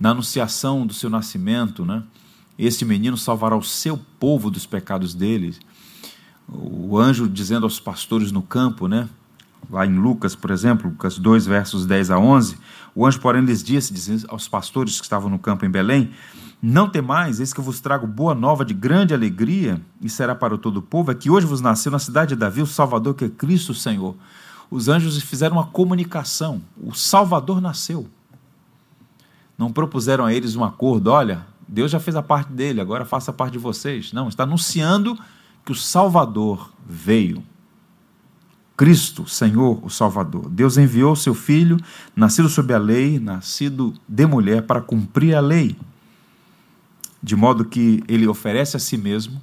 na 0.00 0.10
anunciação 0.10 0.86
do 0.86 0.94
seu 0.94 1.10
nascimento, 1.10 1.84
né? 1.84 2.02
Este 2.58 2.84
menino 2.84 3.16
salvará 3.16 3.56
o 3.56 3.62
seu 3.62 3.98
povo 4.18 4.50
dos 4.50 4.66
pecados 4.66 5.14
deles 5.14 5.58
o 6.48 6.98
anjo 6.98 7.28
dizendo 7.28 7.64
aos 7.64 7.80
pastores 7.80 8.30
no 8.30 8.42
campo, 8.42 8.86
né? 8.86 9.08
Lá 9.70 9.86
em 9.86 9.96
Lucas, 9.96 10.34
por 10.34 10.50
exemplo, 10.50 10.90
Lucas 10.90 11.18
2, 11.18 11.46
versos 11.46 11.86
10 11.86 12.10
a 12.10 12.18
11, 12.18 12.58
o 12.94 13.06
anjo, 13.06 13.18
porém, 13.18 13.42
lhes 13.42 13.62
disse, 13.62 13.92
dizendo 13.92 14.26
aos 14.28 14.46
pastores 14.46 14.98
que 14.98 15.06
estavam 15.06 15.30
no 15.30 15.38
campo 15.38 15.64
em 15.64 15.70
Belém: 15.70 16.10
Não 16.60 16.88
temais, 16.88 17.40
eis 17.40 17.52
que 17.52 17.60
eu 17.60 17.64
vos 17.64 17.80
trago 17.80 18.06
boa 18.06 18.34
nova 18.34 18.62
de 18.64 18.74
grande 18.74 19.14
alegria, 19.14 19.80
e 20.02 20.08
será 20.08 20.34
para 20.34 20.58
todo 20.58 20.78
o 20.78 20.82
povo, 20.82 21.10
é 21.10 21.14
que 21.14 21.30
hoje 21.30 21.46
vos 21.46 21.62
nasceu 21.62 21.90
na 21.90 21.98
cidade 21.98 22.30
de 22.30 22.36
Davi 22.36 22.60
o 22.60 22.66
Salvador, 22.66 23.14
que 23.14 23.24
é 23.24 23.28
Cristo 23.28 23.72
o 23.72 23.74
Senhor. 23.74 24.14
Os 24.70 24.88
anjos 24.88 25.20
fizeram 25.22 25.56
uma 25.56 25.66
comunicação: 25.66 26.60
o 26.76 26.92
Salvador 26.92 27.60
nasceu. 27.60 28.06
Não 29.56 29.72
propuseram 29.72 30.26
a 30.26 30.34
eles 30.34 30.56
um 30.56 30.64
acordo, 30.64 31.10
olha, 31.10 31.46
Deus 31.74 31.90
já 31.90 31.98
fez 31.98 32.14
a 32.14 32.22
parte 32.22 32.52
dele, 32.52 32.80
agora 32.80 33.04
faça 33.04 33.32
a 33.32 33.34
parte 33.34 33.54
de 33.54 33.58
vocês. 33.58 34.12
Não, 34.12 34.28
está 34.28 34.44
anunciando 34.44 35.18
que 35.64 35.72
o 35.72 35.74
Salvador 35.74 36.72
veio. 36.86 37.42
Cristo, 38.76 39.26
Senhor, 39.26 39.84
o 39.84 39.90
Salvador. 39.90 40.48
Deus 40.48 40.78
enviou 40.78 41.16
seu 41.16 41.34
filho, 41.34 41.76
nascido 42.14 42.48
sob 42.48 42.72
a 42.72 42.78
lei, 42.78 43.18
nascido 43.18 43.92
de 44.08 44.24
mulher, 44.24 44.62
para 44.62 44.80
cumprir 44.80 45.34
a 45.34 45.40
lei. 45.40 45.76
De 47.20 47.34
modo 47.34 47.64
que 47.64 48.04
ele 48.06 48.28
oferece 48.28 48.76
a 48.76 48.80
si 48.80 48.96
mesmo 48.96 49.42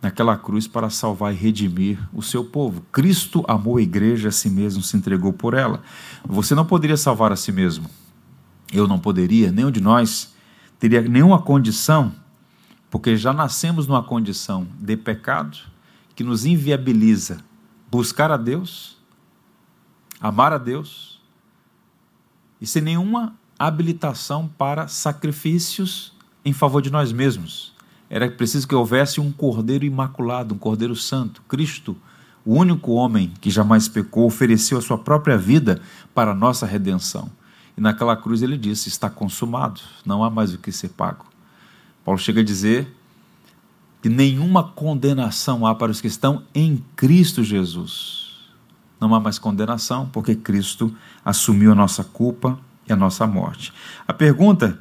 naquela 0.00 0.36
cruz 0.36 0.66
para 0.66 0.90
salvar 0.90 1.32
e 1.32 1.36
redimir 1.36 2.00
o 2.12 2.20
seu 2.20 2.44
povo. 2.44 2.82
Cristo 2.90 3.44
amou 3.46 3.76
a 3.76 3.82
igreja 3.82 4.30
a 4.30 4.32
si 4.32 4.50
mesmo, 4.50 4.82
se 4.82 4.96
entregou 4.96 5.32
por 5.32 5.54
ela. 5.54 5.82
Você 6.24 6.52
não 6.52 6.64
poderia 6.64 6.96
salvar 6.96 7.30
a 7.30 7.36
si 7.36 7.52
mesmo. 7.52 7.88
Eu 8.72 8.88
não 8.88 8.98
poderia, 8.98 9.52
nenhum 9.52 9.70
de 9.70 9.80
nós 9.80 10.31
teria 10.82 11.00
nenhuma 11.00 11.40
condição 11.40 12.12
porque 12.90 13.16
já 13.16 13.32
nascemos 13.32 13.86
numa 13.86 14.02
condição 14.02 14.66
de 14.80 14.96
pecado 14.96 15.56
que 16.16 16.24
nos 16.24 16.44
inviabiliza 16.44 17.38
buscar 17.88 18.32
a 18.32 18.36
Deus, 18.36 18.98
amar 20.20 20.52
a 20.52 20.58
Deus 20.58 21.22
e 22.60 22.66
sem 22.66 22.82
nenhuma 22.82 23.32
habilitação 23.56 24.48
para 24.48 24.88
sacrifícios 24.88 26.14
em 26.44 26.52
favor 26.52 26.82
de 26.82 26.90
nós 26.90 27.12
mesmos. 27.12 27.72
Era 28.10 28.28
preciso 28.28 28.66
que 28.66 28.74
houvesse 28.74 29.20
um 29.20 29.30
cordeiro 29.30 29.84
imaculado, 29.84 30.52
um 30.52 30.58
cordeiro 30.58 30.96
santo. 30.96 31.42
Cristo, 31.42 31.96
o 32.44 32.56
único 32.56 32.90
homem 32.90 33.32
que 33.40 33.50
jamais 33.50 33.86
pecou, 33.86 34.26
ofereceu 34.26 34.78
a 34.78 34.82
sua 34.82 34.98
própria 34.98 35.38
vida 35.38 35.80
para 36.12 36.32
a 36.32 36.34
nossa 36.34 36.66
redenção. 36.66 37.30
E 37.76 37.80
naquela 37.80 38.16
cruz 38.16 38.42
ele 38.42 38.56
disse: 38.56 38.88
Está 38.88 39.08
consumado, 39.08 39.80
não 40.04 40.22
há 40.22 40.30
mais 40.30 40.52
o 40.54 40.58
que 40.58 40.72
ser 40.72 40.90
pago. 40.90 41.26
Paulo 42.04 42.18
chega 42.18 42.40
a 42.40 42.44
dizer 42.44 42.94
que 44.02 44.08
nenhuma 44.08 44.64
condenação 44.64 45.64
há 45.64 45.74
para 45.74 45.92
os 45.92 46.00
que 46.00 46.08
estão 46.08 46.42
em 46.54 46.84
Cristo 46.96 47.44
Jesus. 47.44 48.32
Não 49.00 49.14
há 49.14 49.20
mais 49.20 49.38
condenação, 49.38 50.08
porque 50.08 50.34
Cristo 50.34 50.94
assumiu 51.24 51.72
a 51.72 51.74
nossa 51.74 52.04
culpa 52.04 52.58
e 52.88 52.92
a 52.92 52.96
nossa 52.96 53.26
morte. 53.26 53.72
A 54.06 54.12
pergunta: 54.12 54.80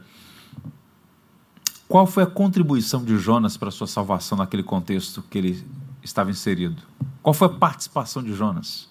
qual 1.88 2.07
foi 2.07 2.24
a 2.24 2.27
contribuição 2.27 3.03
de 3.03 3.17
Jonas 3.17 3.57
para 3.57 3.69
a 3.69 3.71
sua 3.71 3.88
salvação 3.88 4.38
naquele 4.38 4.63
contexto 4.63 5.24
que 5.29 5.38
ele 5.38 5.67
estava 6.03 6.31
inserido? 6.31 6.81
Qual 7.21 7.33
foi 7.33 7.48
a 7.48 7.51
participação 7.51 8.24
de 8.24 8.33
Jonas? 8.33 8.90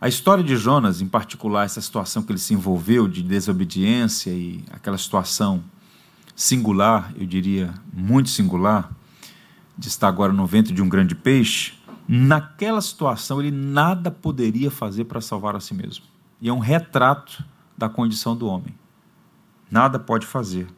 A 0.00 0.06
história 0.06 0.44
de 0.44 0.56
Jonas, 0.56 1.00
em 1.00 1.08
particular, 1.08 1.64
essa 1.64 1.80
situação 1.80 2.22
que 2.22 2.30
ele 2.30 2.38
se 2.38 2.54
envolveu 2.54 3.08
de 3.08 3.20
desobediência 3.20 4.30
e 4.30 4.64
aquela 4.70 4.96
situação 4.96 5.64
singular, 6.36 7.12
eu 7.18 7.26
diria 7.26 7.74
muito 7.92 8.30
singular, 8.30 8.92
de 9.76 9.88
estar 9.88 10.06
agora 10.06 10.32
no 10.32 10.46
ventre 10.46 10.72
de 10.72 10.80
um 10.80 10.88
grande 10.88 11.16
peixe, 11.16 11.74
naquela 12.06 12.80
situação 12.80 13.40
ele 13.40 13.50
nada 13.50 14.08
poderia 14.08 14.70
fazer 14.70 15.04
para 15.04 15.20
salvar 15.20 15.56
a 15.56 15.60
si 15.60 15.74
mesmo. 15.74 16.04
E 16.40 16.48
é 16.48 16.52
um 16.52 16.60
retrato 16.60 17.44
da 17.76 17.88
condição 17.88 18.36
do 18.36 18.46
homem. 18.46 18.74
Nada 19.68 19.98
pode 19.98 20.26
fazer. 20.26 20.68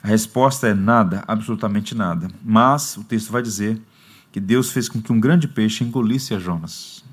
A 0.00 0.06
resposta 0.06 0.68
é 0.68 0.74
nada, 0.74 1.24
absolutamente 1.26 1.96
nada. 1.96 2.28
Mas 2.44 2.96
o 2.96 3.02
texto 3.02 3.32
vai 3.32 3.42
dizer 3.42 3.82
que 4.30 4.38
Deus 4.38 4.70
fez 4.70 4.88
com 4.88 5.02
que 5.02 5.12
um 5.12 5.18
grande 5.18 5.48
peixe 5.48 5.82
engolisse 5.82 6.32
a 6.32 6.38
Jonas. 6.38 7.09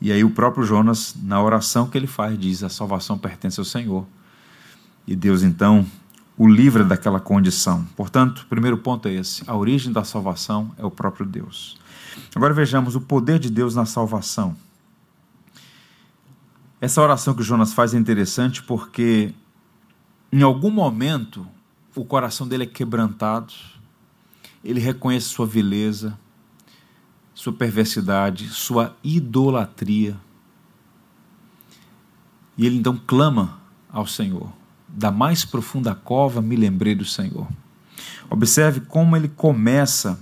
E 0.00 0.10
aí 0.10 0.24
o 0.24 0.30
próprio 0.30 0.64
Jonas, 0.64 1.14
na 1.22 1.42
oração 1.42 1.86
que 1.86 1.98
ele 1.98 2.06
faz, 2.06 2.38
diz: 2.38 2.62
a 2.62 2.68
salvação 2.68 3.18
pertence 3.18 3.60
ao 3.60 3.64
Senhor. 3.64 4.06
E 5.06 5.14
Deus 5.14 5.42
então 5.42 5.86
o 6.38 6.48
livra 6.48 6.82
daquela 6.82 7.20
condição. 7.20 7.84
Portanto, 7.94 8.40
o 8.40 8.46
primeiro 8.46 8.78
ponto 8.78 9.08
é 9.08 9.12
esse: 9.12 9.42
a 9.46 9.54
origem 9.54 9.92
da 9.92 10.04
salvação 10.04 10.70
é 10.78 10.84
o 10.84 10.90
próprio 10.90 11.26
Deus. 11.26 11.78
Agora 12.34 12.54
vejamos 12.54 12.96
o 12.96 13.00
poder 13.00 13.38
de 13.38 13.50
Deus 13.50 13.74
na 13.74 13.84
salvação. 13.84 14.56
Essa 16.80 17.02
oração 17.02 17.34
que 17.34 17.42
Jonas 17.42 17.74
faz 17.74 17.92
é 17.92 17.98
interessante 17.98 18.62
porque 18.62 19.34
em 20.32 20.42
algum 20.42 20.70
momento 20.70 21.46
o 21.94 22.04
coração 22.04 22.48
dele 22.48 22.62
é 22.62 22.66
quebrantado, 22.66 23.52
ele 24.64 24.80
reconhece 24.80 25.26
sua 25.26 25.46
vileza, 25.46 26.18
sua 27.40 27.54
perversidade, 27.54 28.50
sua 28.50 28.94
idolatria. 29.02 30.14
E 32.54 32.66
ele 32.66 32.76
então 32.76 33.00
clama 33.06 33.62
ao 33.90 34.06
Senhor. 34.06 34.52
Da 34.86 35.10
mais 35.10 35.42
profunda 35.42 35.94
cova 35.94 36.42
me 36.42 36.54
lembrei 36.54 36.94
do 36.94 37.06
Senhor. 37.06 37.48
Observe 38.28 38.80
como 38.80 39.16
ele 39.16 39.26
começa 39.26 40.20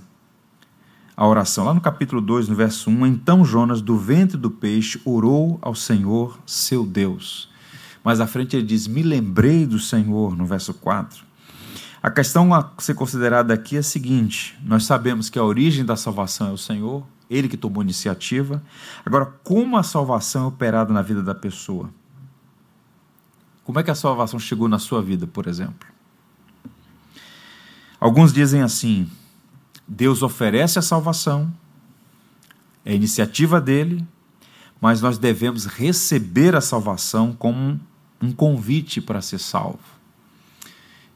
a 1.13 1.27
oração. 1.27 1.65
Lá 1.65 1.73
no 1.73 1.81
capítulo 1.81 2.21
2, 2.21 2.47
no 2.47 2.55
verso 2.55 2.89
1, 2.89 3.07
então 3.07 3.43
Jonas, 3.43 3.81
do 3.81 3.97
ventre 3.97 4.37
do 4.37 4.49
peixe, 4.49 5.01
orou 5.03 5.59
ao 5.61 5.75
Senhor, 5.75 6.39
seu 6.45 6.85
Deus. 6.85 7.49
Mas 8.01 8.21
à 8.21 8.27
frente 8.27 8.55
ele 8.55 8.65
diz: 8.65 8.87
Me 8.87 9.03
lembrei 9.03 9.65
do 9.65 9.77
Senhor, 9.77 10.37
no 10.37 10.45
verso 10.45 10.73
4. 10.73 11.25
A 12.01 12.09
questão 12.09 12.53
a 12.53 12.71
ser 12.77 12.93
considerada 12.93 13.53
aqui 13.53 13.75
é 13.75 13.79
a 13.79 13.83
seguinte: 13.83 14.57
nós 14.63 14.85
sabemos 14.85 15.29
que 15.29 15.37
a 15.37 15.43
origem 15.43 15.83
da 15.83 15.97
salvação 15.97 16.49
é 16.49 16.51
o 16.51 16.57
Senhor, 16.57 17.05
ele 17.29 17.49
que 17.49 17.57
tomou 17.57 17.83
iniciativa. 17.83 18.63
Agora, 19.05 19.25
como 19.43 19.77
a 19.77 19.83
salvação 19.83 20.45
é 20.45 20.47
operada 20.47 20.93
na 20.93 21.01
vida 21.01 21.21
da 21.21 21.35
pessoa? 21.35 21.89
Como 23.63 23.79
é 23.79 23.83
que 23.83 23.91
a 23.91 23.95
salvação 23.95 24.39
chegou 24.39 24.67
na 24.67 24.79
sua 24.79 25.01
vida, 25.01 25.27
por 25.27 25.45
exemplo? 25.45 25.87
Alguns 27.99 28.31
dizem 28.31 28.61
assim: 28.61 29.09
Deus 29.85 30.23
oferece 30.23 30.79
a 30.79 30.81
salvação, 30.81 31.53
é 32.85 32.95
iniciativa 32.95 33.59
dele, 33.59 34.07
mas 34.79 35.01
nós 35.01 35.17
devemos 35.17 35.65
receber 35.65 36.55
a 36.55 36.61
salvação 36.61 37.33
como 37.33 37.79
um 38.21 38.31
convite 38.31 39.01
para 39.01 39.21
ser 39.21 39.39
salvo. 39.39 39.98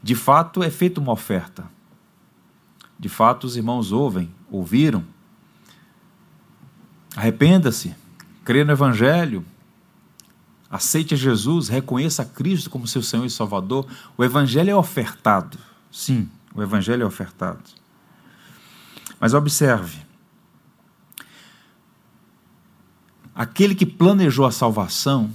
De 0.04 0.14
fato, 0.14 0.62
é 0.62 0.68
feita 0.68 1.00
uma 1.00 1.12
oferta. 1.12 1.64
De 2.98 3.08
fato, 3.08 3.44
os 3.44 3.56
irmãos 3.56 3.90
ouvem, 3.90 4.30
ouviram. 4.50 5.02
Arrependa-se, 7.16 7.94
crê 8.44 8.64
no 8.64 8.72
Evangelho, 8.72 9.42
aceite 10.70 11.16
Jesus, 11.16 11.68
reconheça 11.68 12.22
Cristo 12.22 12.68
como 12.68 12.86
seu 12.86 13.00
Senhor 13.00 13.24
e 13.24 13.30
Salvador. 13.30 13.86
O 14.14 14.22
Evangelho 14.22 14.68
é 14.68 14.76
ofertado. 14.76 15.56
Sim, 15.90 16.28
o 16.54 16.62
Evangelho 16.62 17.04
é 17.04 17.06
ofertado. 17.06 17.62
Mas 19.18 19.32
observe: 19.32 20.02
aquele 23.34 23.74
que 23.74 23.86
planejou 23.86 24.44
a 24.44 24.52
salvação 24.52 25.30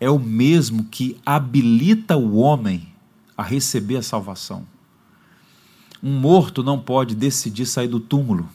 é 0.00 0.08
o 0.08 0.18
mesmo 0.18 0.84
que 0.84 1.20
habilita 1.26 2.16
o 2.16 2.36
homem 2.36 2.96
a 3.38 3.42
receber 3.44 3.98
a 3.98 4.02
salvação. 4.02 4.66
Um 6.02 6.18
morto 6.18 6.64
não 6.64 6.76
pode 6.76 7.14
decidir 7.14 7.66
sair 7.66 7.86
do 7.86 8.00
túmulo. 8.00 8.48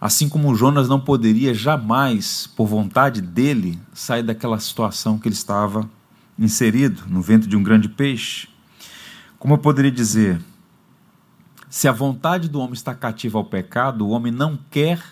Assim 0.00 0.28
como 0.28 0.54
Jonas 0.54 0.88
não 0.88 1.00
poderia 1.00 1.52
jamais, 1.52 2.46
por 2.46 2.68
vontade 2.68 3.20
dele, 3.20 3.76
sair 3.92 4.22
daquela 4.22 4.60
situação 4.60 5.18
que 5.18 5.26
ele 5.26 5.34
estava 5.34 5.90
inserido 6.38 7.02
no 7.08 7.20
ventre 7.20 7.48
de 7.48 7.56
um 7.56 7.62
grande 7.64 7.88
peixe. 7.88 8.48
Como 9.40 9.54
eu 9.54 9.58
poderia 9.58 9.90
dizer, 9.90 10.40
se 11.68 11.88
a 11.88 11.92
vontade 11.92 12.48
do 12.48 12.60
homem 12.60 12.74
está 12.74 12.94
cativa 12.94 13.38
ao 13.38 13.44
pecado, 13.44 14.06
o 14.06 14.10
homem 14.10 14.32
não 14.32 14.56
quer, 14.70 15.02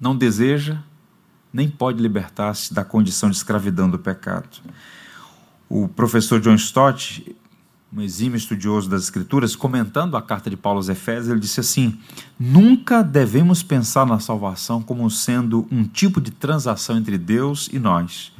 não 0.00 0.16
deseja, 0.16 0.82
nem 1.52 1.70
pode 1.70 2.02
libertar-se 2.02 2.74
da 2.74 2.84
condição 2.84 3.30
de 3.30 3.36
escravidão 3.36 3.88
do 3.88 3.98
pecado. 3.98 4.60
O 5.68 5.88
professor 5.88 6.40
John 6.40 6.54
Stott, 6.54 7.34
um 7.92 8.00
exímio 8.00 8.36
estudioso 8.36 8.88
das 8.88 9.04
Escrituras, 9.04 9.56
comentando 9.56 10.16
a 10.16 10.22
carta 10.22 10.50
de 10.50 10.56
Paulo 10.56 10.78
aos 10.78 10.88
Efésios, 10.88 11.28
ele 11.28 11.40
disse 11.40 11.60
assim: 11.60 11.98
Nunca 12.38 13.02
devemos 13.02 13.62
pensar 13.62 14.06
na 14.06 14.18
salvação 14.18 14.82
como 14.82 15.08
sendo 15.10 15.66
um 15.70 15.84
tipo 15.84 16.20
de 16.20 16.30
transação 16.30 16.96
entre 16.96 17.16
Deus 17.16 17.68
e 17.72 17.78
nós, 17.78 18.32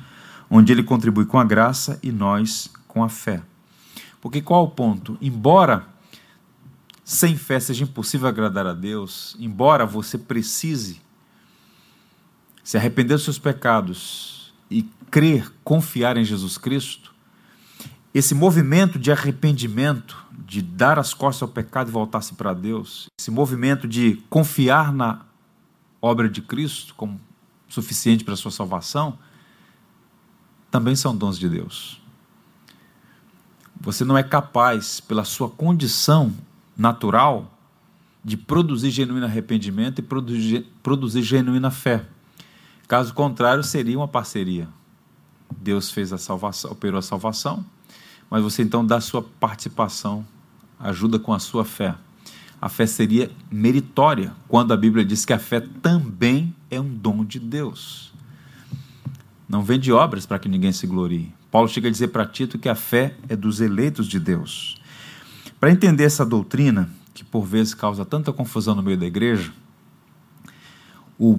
onde 0.50 0.72
ele 0.72 0.82
contribui 0.82 1.24
com 1.24 1.38
a 1.38 1.44
graça 1.44 1.98
e 2.02 2.12
nós 2.12 2.70
com 2.86 3.02
a 3.02 3.08
fé. 3.08 3.42
Porque 4.20 4.40
qual 4.40 4.64
o 4.64 4.70
ponto? 4.70 5.16
Embora 5.20 5.86
sem 7.04 7.36
fé 7.36 7.60
seja 7.60 7.84
impossível 7.84 8.26
agradar 8.26 8.66
a 8.66 8.72
Deus, 8.72 9.36
embora 9.38 9.84
você 9.84 10.16
precise 10.16 11.02
se 12.62 12.78
arrepender 12.78 13.14
dos 13.14 13.24
seus 13.24 13.38
pecados 13.38 14.54
e 14.70 14.82
crer, 15.10 15.52
confiar 15.62 16.16
em 16.16 16.24
Jesus 16.24 16.56
Cristo, 16.56 17.13
esse 18.14 18.32
movimento 18.32 18.96
de 18.96 19.10
arrependimento, 19.10 20.24
de 20.46 20.62
dar 20.62 21.00
as 21.00 21.12
costas 21.12 21.42
ao 21.42 21.48
pecado 21.48 21.88
e 21.88 21.92
voltar-se 21.92 22.34
para 22.34 22.54
Deus, 22.54 23.08
esse 23.20 23.30
movimento 23.30 23.88
de 23.88 24.22
confiar 24.30 24.92
na 24.92 25.22
obra 26.00 26.28
de 26.28 26.40
Cristo 26.40 26.94
como 26.94 27.20
suficiente 27.68 28.22
para 28.22 28.34
a 28.34 28.36
sua 28.36 28.52
salvação, 28.52 29.18
também 30.70 30.94
são 30.94 31.16
dons 31.16 31.36
de 31.38 31.48
Deus. 31.48 32.00
Você 33.80 34.04
não 34.04 34.16
é 34.16 34.22
capaz, 34.22 35.00
pela 35.00 35.24
sua 35.24 35.50
condição 35.50 36.32
natural 36.76 37.50
de 38.24 38.36
produzir 38.36 38.90
genuíno 38.90 39.26
arrependimento 39.26 39.98
e 39.98 40.02
produzir, 40.02 40.66
produzir 40.82 41.22
genuína 41.22 41.70
fé. 41.70 42.06
Caso 42.86 43.12
contrário, 43.12 43.64
seria 43.64 43.98
uma 43.98 44.08
parceria. 44.08 44.68
Deus 45.56 45.90
fez 45.90 46.12
a 46.12 46.18
salvação, 46.18 46.70
operou 46.70 46.98
a 46.98 47.02
salvação, 47.02 47.64
mas 48.30 48.42
você 48.42 48.62
então 48.62 48.84
dá 48.84 49.00
sua 49.00 49.22
participação, 49.22 50.26
ajuda 50.78 51.18
com 51.18 51.32
a 51.32 51.38
sua 51.38 51.64
fé. 51.64 51.94
A 52.60 52.68
fé 52.68 52.86
seria 52.86 53.30
meritória, 53.50 54.32
quando 54.48 54.72
a 54.72 54.76
Bíblia 54.76 55.04
diz 55.04 55.24
que 55.24 55.32
a 55.32 55.38
fé 55.38 55.60
também 55.82 56.54
é 56.70 56.80
um 56.80 56.94
dom 56.94 57.24
de 57.24 57.38
Deus. 57.38 58.12
Não 59.48 59.62
vem 59.62 59.78
de 59.78 59.92
obras 59.92 60.24
para 60.24 60.38
que 60.38 60.48
ninguém 60.48 60.72
se 60.72 60.86
glorie. 60.86 61.32
Paulo 61.50 61.68
chega 61.68 61.88
a 61.88 61.90
dizer 61.90 62.08
para 62.08 62.26
Tito 62.26 62.58
que 62.58 62.68
a 62.68 62.74
fé 62.74 63.14
é 63.28 63.36
dos 63.36 63.60
eleitos 63.60 64.08
de 64.08 64.18
Deus. 64.18 64.80
Para 65.60 65.70
entender 65.70 66.04
essa 66.04 66.26
doutrina, 66.26 66.90
que 67.12 67.22
por 67.22 67.44
vezes 67.44 67.74
causa 67.74 68.04
tanta 68.04 68.32
confusão 68.32 68.74
no 68.74 68.82
meio 68.82 68.98
da 68.98 69.06
igreja, 69.06 69.52
o 71.18 71.38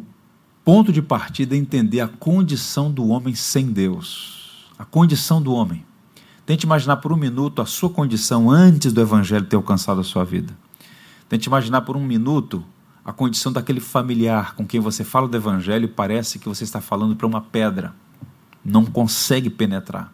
ponto 0.64 0.92
de 0.92 1.02
partida 1.02 1.56
é 1.56 1.58
entender 1.58 2.00
a 2.00 2.08
condição 2.08 2.92
do 2.92 3.08
homem 3.08 3.36
sem 3.36 3.68
Deus. 3.68 4.70
A 4.80 4.86
condição 4.86 5.42
do 5.42 5.54
homem. 5.54 5.86
Tente 6.46 6.66
imaginar 6.66 6.98
por 6.98 7.12
um 7.12 7.18
minuto 7.18 7.62
a 7.62 7.66
sua 7.66 7.90
condição 7.90 8.52
antes 8.52 8.94
do 8.94 9.02
evangelho 9.02 9.46
ter 9.46 9.56
alcançado 9.56 10.00
a 10.00 10.04
sua 10.04 10.24
vida. 10.24 10.56
Tente 11.28 11.48
imaginar 11.48 11.82
por 11.82 11.98
um 11.98 12.06
minuto 12.06 12.64
a 13.04 13.12
condição 13.12 13.52
daquele 13.52 13.80
familiar 13.80 14.54
com 14.54 14.66
quem 14.66 14.80
você 14.80 15.04
fala 15.04 15.28
do 15.28 15.36
evangelho 15.36 15.86
e 15.86 15.88
parece 15.88 16.38
que 16.38 16.48
você 16.48 16.64
está 16.64 16.80
falando 16.80 17.16
para 17.16 17.26
uma 17.26 17.42
pedra. 17.42 17.96
Não 18.64 18.86
consegue 18.86 19.50
penetrar 19.50 20.14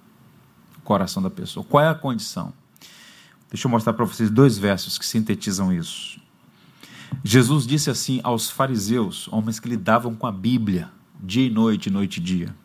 o 0.78 0.82
coração 0.82 1.22
da 1.22 1.30
pessoa. 1.30 1.66
Qual 1.66 1.84
é 1.84 1.90
a 1.90 1.96
condição? 1.96 2.54
Deixa 3.50 3.68
eu 3.68 3.72
mostrar 3.72 3.92
para 3.92 4.06
vocês 4.06 4.30
dois 4.30 4.58
versos 4.58 4.98
que 4.98 5.06
sintetizam 5.06 5.74
isso. 5.74 6.18
Jesus 7.26 7.68
disse 7.68 7.90
assim 7.90 8.22
aos 8.24 8.50
fariseus, 8.50 9.28
homens 9.30 9.60
que 9.60 9.68
lidavam 9.68 10.16
com 10.16 10.26
a 10.26 10.32
Bíblia, 10.32 10.90
dia 11.22 11.46
e 11.46 11.50
noite, 11.50 11.90
noite 11.90 12.18
e 12.18 12.24
dia: 12.24 12.56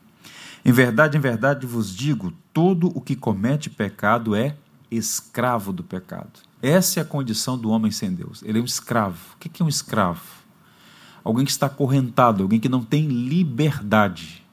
Em 0.66 0.72
verdade, 0.72 1.16
em 1.16 1.20
verdade 1.20 1.64
vos 1.64 1.94
digo: 1.94 2.32
todo 2.52 2.88
o 2.92 3.00
que 3.00 3.14
comete 3.14 3.70
pecado 3.70 4.34
é 4.34 4.56
escravo 4.90 5.72
do 5.72 5.84
pecado. 5.84 6.40
Essa 6.60 6.98
é 6.98 7.02
a 7.04 7.06
condição 7.06 7.56
do 7.56 7.70
homem 7.70 7.92
sem 7.92 8.12
Deus. 8.12 8.42
Ele 8.42 8.58
é 8.58 8.62
um 8.62 8.64
escravo. 8.64 9.36
O 9.36 9.38
que 9.38 9.62
é 9.62 9.64
um 9.64 9.68
escravo? 9.68 10.24
Alguém 11.22 11.44
que 11.44 11.52
está 11.52 11.66
acorrentado, 11.66 12.42
alguém 12.42 12.58
que 12.58 12.68
não 12.68 12.82
tem 12.82 13.06
liberdade. 13.06 14.44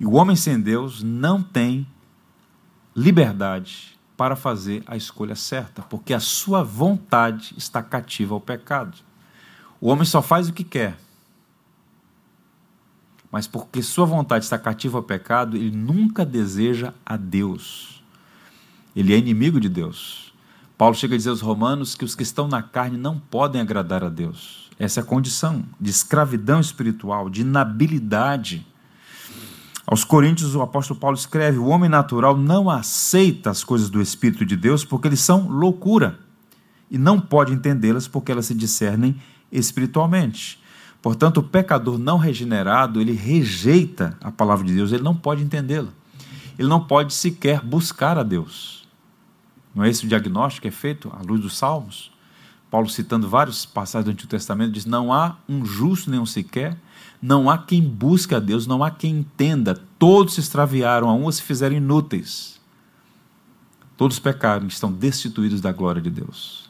E 0.00 0.06
o 0.06 0.12
homem 0.12 0.36
sem 0.36 0.58
Deus 0.58 1.02
não 1.02 1.42
tem 1.42 1.86
liberdade 2.96 3.98
para 4.16 4.36
fazer 4.36 4.82
a 4.86 4.96
escolha 4.96 5.34
certa, 5.34 5.82
porque 5.82 6.14
a 6.14 6.20
sua 6.20 6.62
vontade 6.64 7.52
está 7.58 7.82
cativa 7.82 8.34
ao 8.34 8.40
pecado. 8.40 8.96
O 9.78 9.88
homem 9.88 10.06
só 10.06 10.22
faz 10.22 10.48
o 10.48 10.52
que 10.54 10.64
quer. 10.64 10.98
Mas 13.30 13.46
porque 13.46 13.82
sua 13.82 14.06
vontade 14.06 14.44
está 14.44 14.58
cativa 14.58 14.98
ao 14.98 15.02
pecado, 15.02 15.56
ele 15.56 15.70
nunca 15.70 16.24
deseja 16.24 16.94
a 17.04 17.16
Deus. 17.16 18.02
Ele 18.96 19.12
é 19.12 19.18
inimigo 19.18 19.60
de 19.60 19.68
Deus. 19.68 20.32
Paulo 20.76 20.94
chega 20.94 21.14
a 21.14 21.18
dizer 21.18 21.30
aos 21.30 21.40
romanos 21.40 21.94
que 21.94 22.04
os 22.04 22.14
que 22.14 22.22
estão 22.22 22.48
na 22.48 22.62
carne 22.62 22.96
não 22.96 23.18
podem 23.18 23.60
agradar 23.60 24.02
a 24.02 24.08
Deus. 24.08 24.70
Essa 24.78 25.00
é 25.00 25.02
a 25.02 25.06
condição 25.06 25.64
de 25.80 25.90
escravidão 25.90 26.60
espiritual, 26.60 27.28
de 27.28 27.40
inabilidade 27.40 28.66
aos 29.90 30.04
Coríntios, 30.04 30.54
o 30.54 30.60
apóstolo 30.60 31.00
Paulo 31.00 31.16
escreve: 31.16 31.56
o 31.56 31.68
homem 31.68 31.88
natural 31.88 32.36
não 32.36 32.68
aceita 32.68 33.48
as 33.48 33.64
coisas 33.64 33.88
do 33.88 34.02
Espírito 34.02 34.44
de 34.44 34.54
Deus 34.54 34.84
porque 34.84 35.08
eles 35.08 35.20
são 35.20 35.48
loucura 35.48 36.18
e 36.90 36.98
não 36.98 37.18
pode 37.18 37.54
entendê-las 37.54 38.06
porque 38.06 38.30
elas 38.30 38.44
se 38.44 38.54
discernem 38.54 39.16
espiritualmente. 39.50 40.62
Portanto, 41.00 41.38
o 41.38 41.42
pecador 41.42 41.98
não 41.98 42.18
regenerado, 42.18 43.00
ele 43.00 43.12
rejeita 43.12 44.16
a 44.20 44.30
palavra 44.30 44.66
de 44.66 44.74
Deus, 44.74 44.92
ele 44.92 45.02
não 45.02 45.14
pode 45.14 45.42
entendê-la. 45.42 45.90
Ele 46.58 46.68
não 46.68 46.84
pode 46.84 47.14
sequer 47.14 47.60
buscar 47.62 48.18
a 48.18 48.22
Deus. 48.22 48.86
Não 49.74 49.84
é 49.84 49.88
esse 49.88 50.04
o 50.04 50.08
diagnóstico 50.08 50.62
que 50.62 50.68
é 50.68 50.72
feito 50.72 51.12
à 51.16 51.22
luz 51.22 51.40
dos 51.40 51.56
Salmos? 51.56 52.10
Paulo, 52.70 52.88
citando 52.88 53.28
várias 53.28 53.64
passagens 53.64 54.06
do 54.06 54.10
Antigo 54.10 54.28
Testamento, 54.28 54.72
diz: 54.72 54.84
Não 54.84 55.12
há 55.12 55.36
um 55.48 55.64
justo 55.64 56.10
nenhum 56.10 56.26
sequer, 56.26 56.76
não 57.22 57.48
há 57.48 57.56
quem 57.56 57.80
busque 57.80 58.34
a 58.34 58.40
Deus, 58.40 58.66
não 58.66 58.82
há 58.82 58.90
quem 58.90 59.18
entenda. 59.18 59.80
Todos 59.98 60.34
se 60.34 60.40
extraviaram, 60.40 61.08
a 61.08 61.14
um 61.14 61.30
se 61.30 61.42
fizeram 61.42 61.76
inúteis. 61.76 62.60
Todos 63.96 64.18
pecaram, 64.18 64.66
estão 64.66 64.92
destituídos 64.92 65.60
da 65.60 65.72
glória 65.72 66.02
de 66.02 66.10
Deus. 66.10 66.68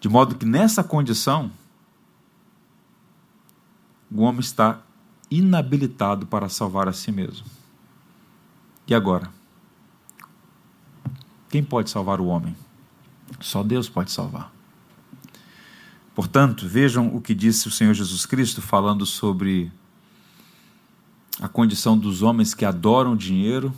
De 0.00 0.08
modo 0.08 0.34
que 0.34 0.46
nessa 0.46 0.82
condição, 0.82 1.50
o 4.10 4.22
homem 4.22 4.40
está 4.40 4.80
inabilitado 5.30 6.26
para 6.26 6.48
salvar 6.48 6.88
a 6.88 6.92
si 6.92 7.10
mesmo. 7.10 7.46
E 8.86 8.94
agora? 8.94 9.30
Quem 11.48 11.62
pode 11.62 11.90
salvar 11.90 12.20
o 12.20 12.26
homem? 12.26 12.56
Só 13.40 13.62
Deus 13.62 13.88
pode 13.88 14.12
salvar. 14.12 14.52
Portanto, 16.14 16.66
vejam 16.66 17.14
o 17.14 17.20
que 17.20 17.34
disse 17.34 17.68
o 17.68 17.70
Senhor 17.70 17.92
Jesus 17.92 18.24
Cristo 18.24 18.62
falando 18.62 19.04
sobre 19.04 19.70
a 21.40 21.48
condição 21.48 21.98
dos 21.98 22.22
homens 22.22 22.54
que 22.54 22.64
adoram 22.64 23.16
dinheiro. 23.16 23.74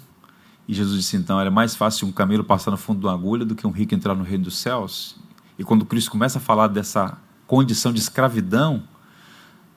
E 0.69 0.75
Jesus 0.75 1.01
disse 1.01 1.17
então: 1.17 1.41
era 1.41 1.51
mais 1.51 1.75
fácil 1.75 2.07
um 2.07 2.13
camelo 2.13 2.45
passar 2.45 2.71
no 2.71 2.77
fundo 2.77 3.01
de 3.01 3.07
uma 3.07 3.15
agulha 3.15 3.45
do 3.45 3.55
que 3.55 3.67
um 3.67 3.71
rico 3.71 3.95
entrar 3.95 4.15
no 4.15 4.23
reino 4.23 4.45
dos 4.45 4.59
céus. 4.59 5.17
E 5.59 5.65
quando 5.65 5.85
Cristo 5.85 6.11
começa 6.11 6.39
a 6.39 6.41
falar 6.41 6.69
dessa 6.69 7.19
condição 7.47 7.93
de 7.93 7.99
escravidão 7.99 8.85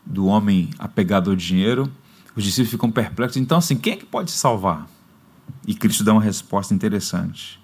do 0.05 0.25
homem 0.25 0.69
apegado 0.77 1.29
ao 1.29 1.35
dinheiro, 1.35 1.91
os 2.35 2.43
discípulos 2.43 2.71
ficam 2.71 2.91
perplexos. 2.91 3.37
Então, 3.37 3.57
assim, 3.57 3.75
quem 3.75 3.93
é 3.93 3.97
que 3.97 4.05
pode 4.05 4.31
se 4.31 4.37
salvar? 4.37 4.87
E 5.67 5.73
Cristo 5.73 6.03
dá 6.03 6.13
uma 6.13 6.21
resposta 6.21 6.73
interessante. 6.73 7.59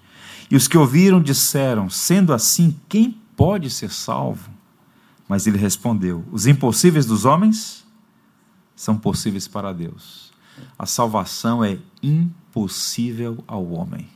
E 0.50 0.56
os 0.56 0.68
que 0.68 0.78
ouviram 0.78 1.20
disseram: 1.20 1.88
sendo 1.90 2.32
assim, 2.32 2.78
quem 2.88 3.18
pode 3.36 3.70
ser 3.70 3.90
salvo? 3.90 4.50
Mas 5.28 5.46
ele 5.46 5.58
respondeu: 5.58 6.24
Os 6.30 6.46
impossíveis 6.46 7.06
dos 7.06 7.24
homens 7.24 7.86
são 8.74 8.96
possíveis 8.96 9.46
para 9.46 9.72
Deus. 9.72 10.32
A 10.78 10.86
salvação 10.86 11.62
é 11.64 11.78
impossível 12.02 13.42
ao 13.46 13.64
homem. 13.70 14.08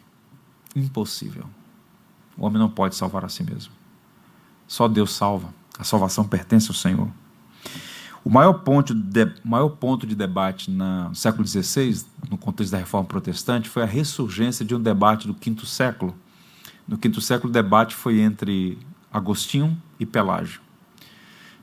Impossível. 0.74 1.44
O 2.36 2.46
homem 2.46 2.58
não 2.58 2.68
pode 2.68 2.96
salvar 2.96 3.24
a 3.24 3.28
si 3.28 3.42
mesmo. 3.42 3.72
Só 4.66 4.88
Deus 4.88 5.12
salva. 5.12 5.52
A 5.78 5.84
salvação 5.84 6.24
pertence 6.24 6.68
ao 6.68 6.74
Senhor. 6.74 7.08
O 8.24 8.30
maior 8.30 8.52
ponto 8.54 8.94
de, 8.94 9.32
maior 9.42 9.70
ponto 9.70 10.06
de 10.06 10.14
debate 10.14 10.70
no 10.70 11.12
século 11.12 11.46
XVI, 11.46 12.04
no 12.30 12.38
contexto 12.38 12.70
da 12.70 12.78
reforma 12.78 13.06
protestante, 13.06 13.68
foi 13.68 13.82
a 13.82 13.86
ressurgência 13.86 14.64
de 14.64 14.74
um 14.74 14.80
debate 14.80 15.26
do 15.26 15.34
quinto 15.34 15.66
século. 15.66 16.14
No 16.86 16.96
quinto 16.96 17.20
século, 17.20 17.50
o 17.50 17.52
debate 17.52 17.96
foi 17.96 18.20
entre 18.20 18.78
Agostinho 19.12 19.76
e 19.98 20.06
Pelágio. 20.06 20.60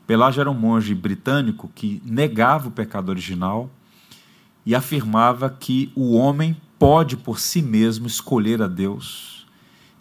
Pelágio 0.06 0.42
era 0.42 0.50
um 0.50 0.54
monge 0.54 0.94
britânico 0.94 1.70
que 1.74 2.02
negava 2.04 2.68
o 2.68 2.72
pecado 2.72 3.08
original 3.08 3.70
e 4.66 4.74
afirmava 4.74 5.48
que 5.48 5.90
o 5.94 6.14
homem 6.14 6.54
pode 6.78 7.16
por 7.16 7.40
si 7.40 7.62
mesmo 7.62 8.06
escolher 8.06 8.60
a 8.60 8.66
Deus 8.66 9.46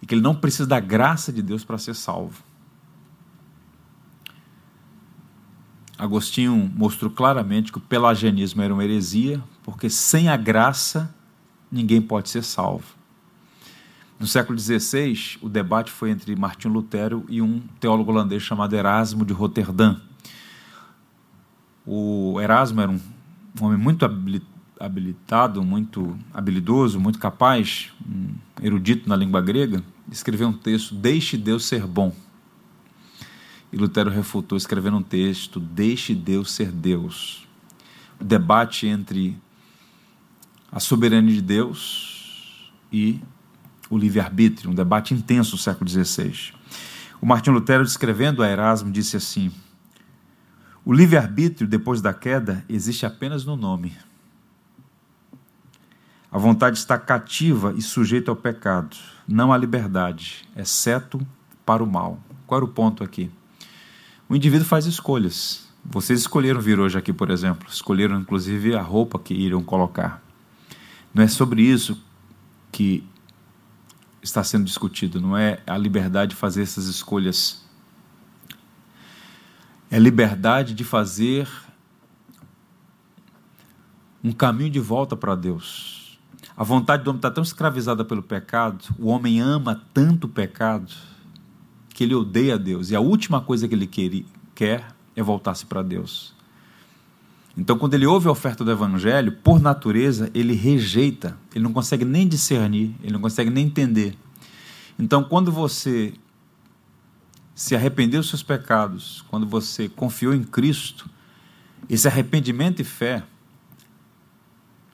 e 0.01 0.05
que 0.05 0.13
ele 0.13 0.21
não 0.21 0.35
precisa 0.35 0.67
da 0.67 0.79
graça 0.79 1.31
de 1.31 1.41
Deus 1.41 1.63
para 1.63 1.77
ser 1.77 1.93
salvo. 1.93 2.48
Agostinho 5.99 6.71
mostrou 6.77 7.11
claramente 7.11 7.73
que 7.73 7.77
o 7.77 7.81
pelagianismo 7.81 8.61
era 8.61 8.73
uma 8.73 8.85
heresia, 8.85 9.43
porque 9.63 9.89
sem 9.89 10.29
a 10.29 10.37
graça 10.37 11.13
ninguém 11.69 12.01
pode 12.01 12.29
ser 12.29 12.41
salvo. 12.41 12.85
No 14.17 14.25
século 14.25 14.57
XVI, 14.57 15.37
o 15.41 15.49
debate 15.49 15.91
foi 15.91 16.09
entre 16.09 16.33
Martinho 16.37 16.73
Lutero 16.73 17.25
e 17.27 17.41
um 17.41 17.61
teólogo 17.81 18.11
holandês 18.11 18.41
chamado 18.41 18.73
Erasmo 18.75 19.25
de 19.25 19.33
Roterdã. 19.33 19.97
O 21.85 22.39
Erasmo 22.39 22.79
era 22.79 22.91
um, 22.91 22.99
homem 23.59 23.77
muito 23.77 24.05
habilitado, 24.79 25.61
muito 25.63 26.17
habilidoso, 26.33 26.97
muito 26.97 27.19
capaz, 27.19 27.91
um 28.09 28.35
erudito 28.61 29.07
na 29.09 29.17
língua 29.17 29.41
grega. 29.41 29.83
Escreveu 30.09 30.47
um 30.47 30.53
texto, 30.53 30.95
Deixe 30.95 31.35
Deus 31.35 31.65
ser 31.65 31.85
bom. 31.85 32.13
E 33.71 33.77
Lutero 33.77 34.09
refutou 34.09 34.57
escrevendo 34.57 34.97
um 34.97 35.03
texto, 35.03 35.59
Deixe 35.59 36.15
Deus 36.15 36.51
ser 36.51 36.71
Deus. 36.71 37.47
O 38.19 38.23
debate 38.23 38.87
entre 38.87 39.37
a 40.71 40.79
soberania 40.79 41.33
de 41.33 41.41
Deus 41.41 42.71
e 42.91 43.21
o 43.89 43.97
livre-arbítrio, 43.97 44.71
um 44.71 44.75
debate 44.75 45.13
intenso 45.13 45.51
do 45.51 45.57
século 45.57 45.89
XVI. 45.89 46.53
O 47.21 47.25
Martinho 47.25 47.55
Lutero, 47.55 47.83
descrevendo 47.83 48.43
a 48.43 48.47
Erasmo, 48.47 48.91
disse 48.91 49.17
assim: 49.17 49.51
O 50.85 50.93
livre-arbítrio, 50.93 51.67
depois 51.67 52.01
da 52.01 52.13
queda, 52.13 52.63
existe 52.69 53.05
apenas 53.05 53.45
no 53.45 53.55
nome. 53.55 53.95
A 56.31 56.37
vontade 56.37 56.77
está 56.77 56.97
cativa 56.97 57.73
e 57.75 57.81
sujeita 57.81 58.29
ao 58.29 58.35
pecado, 58.35 58.95
não 59.27 59.51
à 59.51 59.57
liberdade, 59.57 60.47
exceto 60.55 61.25
para 61.65 61.83
o 61.83 61.87
mal. 61.87 62.19
Qual 62.45 62.59
era 62.59 62.65
o 62.65 62.67
ponto 62.67 63.03
aqui? 63.03 63.31
O 64.29 64.35
indivíduo 64.35 64.67
faz 64.67 64.85
escolhas. 64.85 65.67
Vocês 65.83 66.19
escolheram 66.19 66.61
vir 66.61 66.79
hoje 66.79 66.95
aqui, 66.95 67.11
por 67.11 67.31
exemplo, 67.31 67.67
escolheram 67.67 68.19
inclusive 68.19 68.75
a 68.75 68.81
roupa 68.81 69.17
que 69.17 69.33
iriam 69.33 69.63
colocar. 69.63 70.23
Não 71.11 71.23
é 71.23 71.27
sobre 71.27 71.63
isso 71.63 71.99
que 72.71 73.03
está 74.21 74.43
sendo 74.43 74.65
discutido, 74.65 75.19
não 75.19 75.35
é 75.35 75.59
a 75.65 75.75
liberdade 75.75 76.31
de 76.31 76.35
fazer 76.35 76.61
essas 76.61 76.85
escolhas. 76.85 77.65
É 79.89 79.97
liberdade 79.97 80.75
de 80.75 80.83
fazer 80.83 81.49
um 84.23 84.31
caminho 84.31 84.69
de 84.69 84.79
volta 84.79 85.15
para 85.15 85.33
Deus. 85.33 86.19
A 86.55 86.63
vontade 86.63 87.03
do 87.03 87.09
homem 87.09 87.17
está 87.17 87.31
tão 87.31 87.41
escravizada 87.41 88.05
pelo 88.05 88.21
pecado, 88.21 88.93
o 88.99 89.07
homem 89.07 89.41
ama 89.41 89.81
tanto 89.91 90.27
o 90.27 90.29
pecado, 90.29 90.93
que 91.99 92.05
ele 92.05 92.15
odeia 92.15 92.57
Deus. 92.57 92.91
E 92.91 92.95
a 92.95 93.01
última 93.01 93.41
coisa 93.41 93.67
que 93.67 93.75
ele 93.75 94.25
quer 94.55 94.87
é 95.17 95.21
voltar-se 95.21 95.65
para 95.65 95.83
Deus. 95.83 96.33
Então, 97.57 97.77
quando 97.77 97.93
ele 97.93 98.05
ouve 98.05 98.29
a 98.29 98.31
oferta 98.31 98.63
do 98.63 98.71
Evangelho, 98.71 99.33
por 99.33 99.59
natureza, 99.59 100.31
ele 100.33 100.53
rejeita, 100.53 101.37
ele 101.53 101.61
não 101.61 101.73
consegue 101.73 102.05
nem 102.05 102.25
discernir, 102.25 102.95
ele 103.03 103.11
não 103.11 103.19
consegue 103.19 103.49
nem 103.49 103.65
entender. 103.65 104.17
Então, 104.97 105.25
quando 105.25 105.51
você 105.51 106.13
se 107.53 107.75
arrependeu 107.75 108.21
dos 108.21 108.29
seus 108.29 108.43
pecados, 108.43 109.25
quando 109.27 109.45
você 109.45 109.89
confiou 109.89 110.33
em 110.33 110.45
Cristo, 110.45 111.09
esse 111.89 112.07
arrependimento 112.07 112.79
e 112.79 112.85
fé 112.85 113.23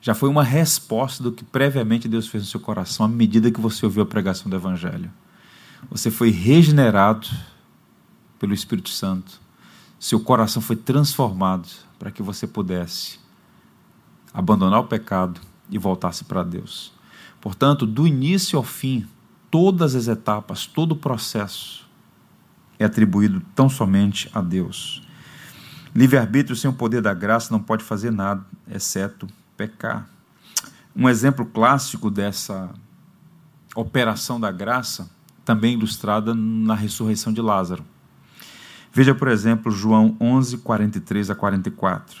já 0.00 0.12
foi 0.12 0.28
uma 0.28 0.42
resposta 0.42 1.22
do 1.22 1.30
que 1.30 1.44
previamente 1.44 2.08
Deus 2.08 2.26
fez 2.26 2.42
no 2.42 2.50
seu 2.50 2.58
coração 2.58 3.06
à 3.06 3.08
medida 3.08 3.48
que 3.48 3.60
você 3.60 3.86
ouviu 3.86 4.02
a 4.02 4.06
pregação 4.06 4.50
do 4.50 4.56
Evangelho. 4.56 5.08
Você 5.90 6.10
foi 6.10 6.30
regenerado 6.30 7.28
pelo 8.38 8.52
Espírito 8.52 8.90
Santo, 8.90 9.40
seu 9.98 10.20
coração 10.20 10.60
foi 10.60 10.76
transformado 10.76 11.68
para 11.98 12.10
que 12.10 12.22
você 12.22 12.46
pudesse 12.46 13.18
abandonar 14.32 14.80
o 14.80 14.86
pecado 14.86 15.40
e 15.70 15.78
voltasse 15.78 16.24
para 16.24 16.42
Deus. 16.42 16.92
Portanto, 17.40 17.86
do 17.86 18.06
início 18.06 18.58
ao 18.58 18.62
fim, 18.62 19.06
todas 19.50 19.94
as 19.94 20.08
etapas, 20.08 20.66
todo 20.66 20.92
o 20.92 20.96
processo 20.96 21.86
é 22.78 22.84
atribuído 22.84 23.40
tão 23.54 23.68
somente 23.68 24.28
a 24.34 24.40
Deus. 24.40 25.02
Livre-arbítrio 25.94 26.54
sem 26.54 26.68
o 26.68 26.74
poder 26.74 27.00
da 27.00 27.14
graça 27.14 27.50
não 27.50 27.62
pode 27.62 27.82
fazer 27.82 28.10
nada, 28.10 28.44
exceto 28.68 29.26
pecar. 29.56 30.06
Um 30.94 31.08
exemplo 31.08 31.46
clássico 31.46 32.10
dessa 32.10 32.70
operação 33.74 34.38
da 34.38 34.50
graça, 34.50 35.10
também 35.46 35.74
ilustrada 35.74 36.34
na 36.34 36.74
ressurreição 36.74 37.32
de 37.32 37.40
Lázaro. 37.40 37.84
Veja, 38.92 39.14
por 39.14 39.28
exemplo, 39.28 39.70
João 39.70 40.16
11, 40.20 40.58
43 40.58 41.30
a 41.30 41.34
44. 41.36 42.20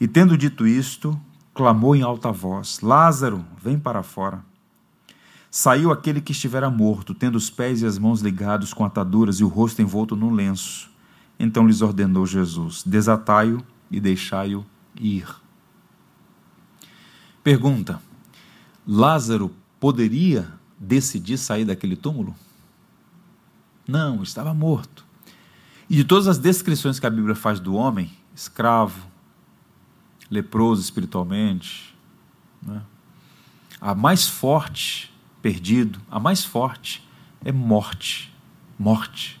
E 0.00 0.08
tendo 0.08 0.36
dito 0.36 0.66
isto, 0.66 1.18
clamou 1.54 1.94
em 1.94 2.02
alta 2.02 2.32
voz: 2.32 2.80
Lázaro, 2.80 3.44
vem 3.62 3.78
para 3.78 4.02
fora. 4.02 4.44
Saiu 5.48 5.92
aquele 5.92 6.20
que 6.20 6.32
estivera 6.32 6.68
morto, 6.68 7.14
tendo 7.14 7.36
os 7.36 7.48
pés 7.48 7.82
e 7.82 7.86
as 7.86 7.98
mãos 7.98 8.20
ligados 8.20 8.74
com 8.74 8.84
ataduras 8.84 9.38
e 9.38 9.44
o 9.44 9.48
rosto 9.48 9.80
envolto 9.80 10.16
num 10.16 10.32
lenço. 10.32 10.90
Então 11.38 11.66
lhes 11.66 11.80
ordenou 11.80 12.26
Jesus: 12.26 12.82
Desatai-o 12.84 13.62
e 13.88 14.00
deixai-o 14.00 14.66
ir. 14.96 15.28
Pergunta: 17.44 18.00
Lázaro 18.84 19.52
poderia 19.78 20.60
decidir 20.82 21.38
sair 21.38 21.64
daquele 21.64 21.94
túmulo? 21.94 22.34
Não, 23.86 24.22
estava 24.22 24.52
morto. 24.52 25.04
E 25.88 25.96
de 25.96 26.04
todas 26.04 26.26
as 26.26 26.38
descrições 26.38 26.98
que 26.98 27.06
a 27.06 27.10
Bíblia 27.10 27.34
faz 27.34 27.60
do 27.60 27.74
homem, 27.74 28.10
escravo, 28.34 29.06
leproso 30.30 30.80
espiritualmente, 30.80 31.94
né? 32.60 32.82
a 33.80 33.94
mais 33.94 34.26
forte, 34.26 35.12
perdido, 35.40 36.00
a 36.10 36.18
mais 36.18 36.44
forte 36.44 37.06
é 37.44 37.52
morte. 37.52 38.32
Morte. 38.78 39.40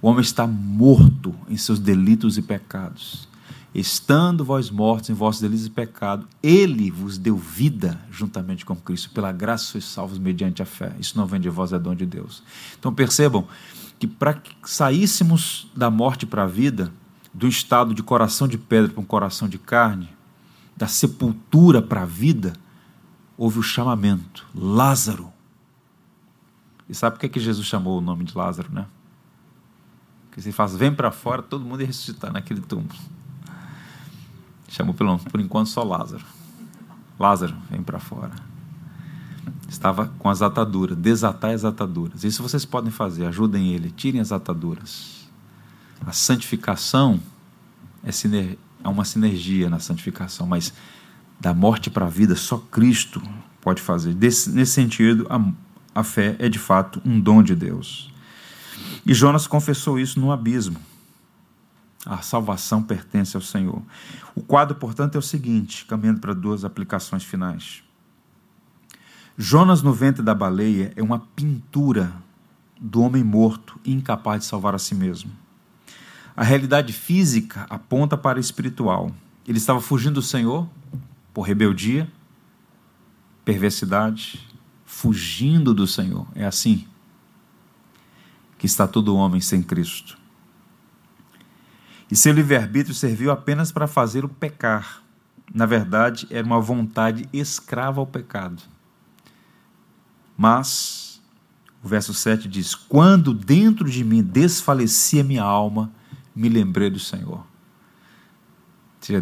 O 0.00 0.08
homem 0.08 0.22
está 0.22 0.46
morto 0.46 1.34
em 1.48 1.56
seus 1.56 1.78
delitos 1.78 2.38
e 2.38 2.42
pecados. 2.42 3.28
Estando 3.74 4.44
vós 4.44 4.70
mortos 4.70 5.10
em 5.10 5.14
vossos 5.14 5.42
delitos 5.42 5.66
e 5.66 5.70
pecados, 5.70 6.26
ele 6.42 6.90
vos 6.90 7.18
deu 7.18 7.36
vida 7.36 8.00
juntamente 8.10 8.64
com 8.64 8.74
Cristo. 8.74 9.10
Pela 9.10 9.30
graça 9.30 9.64
sois 9.64 9.84
salvos 9.84 10.18
mediante 10.18 10.62
a 10.62 10.66
fé. 10.66 10.94
Isso 10.98 11.18
não 11.18 11.26
vem 11.26 11.40
de 11.40 11.50
vós, 11.50 11.72
é 11.72 11.78
dom 11.78 11.94
de 11.94 12.06
Deus. 12.06 12.42
Então 12.78 12.92
percebam 12.92 13.46
que 13.98 14.06
para 14.06 14.34
que 14.34 14.54
saíssemos 14.64 15.70
da 15.76 15.90
morte 15.90 16.24
para 16.24 16.44
a 16.44 16.46
vida, 16.46 16.92
do 17.34 17.46
estado 17.46 17.94
de 17.94 18.02
coração 18.02 18.48
de 18.48 18.56
pedra 18.56 18.90
para 18.90 19.00
um 19.00 19.04
coração 19.04 19.48
de 19.48 19.58
carne, 19.58 20.08
da 20.76 20.86
sepultura 20.86 21.82
para 21.82 22.02
a 22.02 22.06
vida, 22.06 22.54
houve 23.36 23.58
o 23.58 23.62
chamamento. 23.62 24.46
Lázaro. 24.54 25.30
E 26.88 26.94
sabe 26.94 27.16
por 27.16 27.20
que, 27.20 27.28
que 27.28 27.40
Jesus 27.40 27.66
chamou 27.66 27.98
o 27.98 28.00
nome 28.00 28.24
de 28.24 28.36
Lázaro, 28.36 28.72
né? 28.72 28.86
Porque 30.26 30.40
se 30.40 30.52
faz, 30.52 30.74
vem 30.74 30.94
para 30.94 31.10
fora, 31.10 31.42
todo 31.42 31.64
mundo 31.64 31.80
ia 31.80 31.86
ressuscitar 31.86 32.32
naquele 32.32 32.60
túmulo. 32.60 32.94
Chamou 34.68 34.94
pelo, 34.94 35.18
por 35.18 35.40
enquanto 35.40 35.68
só 35.68 35.82
Lázaro. 35.82 36.24
Lázaro, 37.18 37.56
vem 37.70 37.82
para 37.82 37.98
fora. 37.98 38.32
Estava 39.68 40.06
com 40.18 40.28
as 40.28 40.40
ataduras, 40.40 40.96
desatar 40.96 41.52
as 41.52 41.64
ataduras. 41.64 42.24
Isso 42.24 42.42
vocês 42.42 42.64
podem 42.64 42.90
fazer, 42.90 43.26
ajudem 43.26 43.72
ele, 43.72 43.90
tirem 43.90 44.20
as 44.20 44.30
ataduras. 44.30 45.28
A 46.06 46.12
santificação 46.12 47.20
é, 48.04 48.56
há 48.82 48.88
uma 48.88 49.04
sinergia 49.04 49.68
na 49.68 49.78
santificação, 49.78 50.46
mas 50.46 50.72
da 51.40 51.52
morte 51.52 51.90
para 51.90 52.06
a 52.06 52.08
vida 52.08 52.34
só 52.36 52.58
Cristo 52.58 53.22
pode 53.60 53.82
fazer. 53.82 54.14
Desse, 54.14 54.50
nesse 54.50 54.72
sentido, 54.72 55.26
a, 55.28 56.00
a 56.00 56.04
fé 56.04 56.36
é 56.38 56.48
de 56.48 56.58
fato 56.58 57.00
um 57.04 57.20
dom 57.20 57.42
de 57.42 57.54
Deus. 57.54 58.12
E 59.04 59.12
Jonas 59.12 59.46
confessou 59.46 59.98
isso 59.98 60.20
no 60.20 60.30
abismo. 60.30 60.78
A 62.06 62.18
salvação 62.18 62.82
pertence 62.82 63.36
ao 63.36 63.42
Senhor. 63.42 63.82
O 64.34 64.40
quadro, 64.40 64.76
portanto, 64.76 65.16
é 65.16 65.18
o 65.18 65.22
seguinte, 65.22 65.84
caminhando 65.84 66.20
para 66.20 66.32
duas 66.32 66.64
aplicações 66.64 67.24
finais. 67.24 67.82
Jonas 69.36 69.82
no 69.82 69.92
ventre 69.92 70.22
da 70.22 70.34
baleia 70.34 70.92
é 70.96 71.02
uma 71.02 71.20
pintura 71.20 72.12
do 72.80 73.02
homem 73.02 73.22
morto 73.22 73.78
e 73.84 73.92
incapaz 73.92 74.42
de 74.42 74.46
salvar 74.46 74.74
a 74.74 74.78
si 74.78 74.94
mesmo. 74.94 75.30
A 76.36 76.44
realidade 76.44 76.92
física 76.92 77.66
aponta 77.68 78.16
para 78.16 78.38
a 78.38 78.40
espiritual. 78.40 79.12
Ele 79.46 79.58
estava 79.58 79.80
fugindo 79.80 80.14
do 80.14 80.22
Senhor 80.22 80.68
por 81.34 81.42
rebeldia, 81.42 82.10
perversidade, 83.44 84.46
fugindo 84.84 85.74
do 85.74 85.86
Senhor. 85.86 86.26
É 86.34 86.44
assim 86.44 86.86
que 88.56 88.66
está 88.66 88.86
todo 88.86 89.16
homem 89.16 89.40
sem 89.40 89.62
Cristo. 89.62 90.18
E 92.10 92.16
seu 92.16 92.32
livre-arbítrio 92.32 92.94
serviu 92.94 93.30
apenas 93.30 93.70
para 93.70 93.86
fazer 93.86 94.24
o 94.24 94.28
pecar. 94.28 95.02
Na 95.52 95.66
verdade, 95.66 96.26
era 96.30 96.46
uma 96.46 96.60
vontade 96.60 97.28
escrava 97.32 98.00
ao 98.00 98.06
pecado. 98.06 98.62
Mas, 100.36 101.20
o 101.82 101.88
verso 101.88 102.14
7 102.14 102.48
diz: 102.48 102.74
Quando 102.74 103.34
dentro 103.34 103.90
de 103.90 104.04
mim 104.04 104.22
desfalecia 104.22 105.24
minha 105.24 105.42
alma, 105.42 105.90
me 106.34 106.48
lembrei 106.48 106.90
do 106.90 106.98
Senhor. 106.98 107.46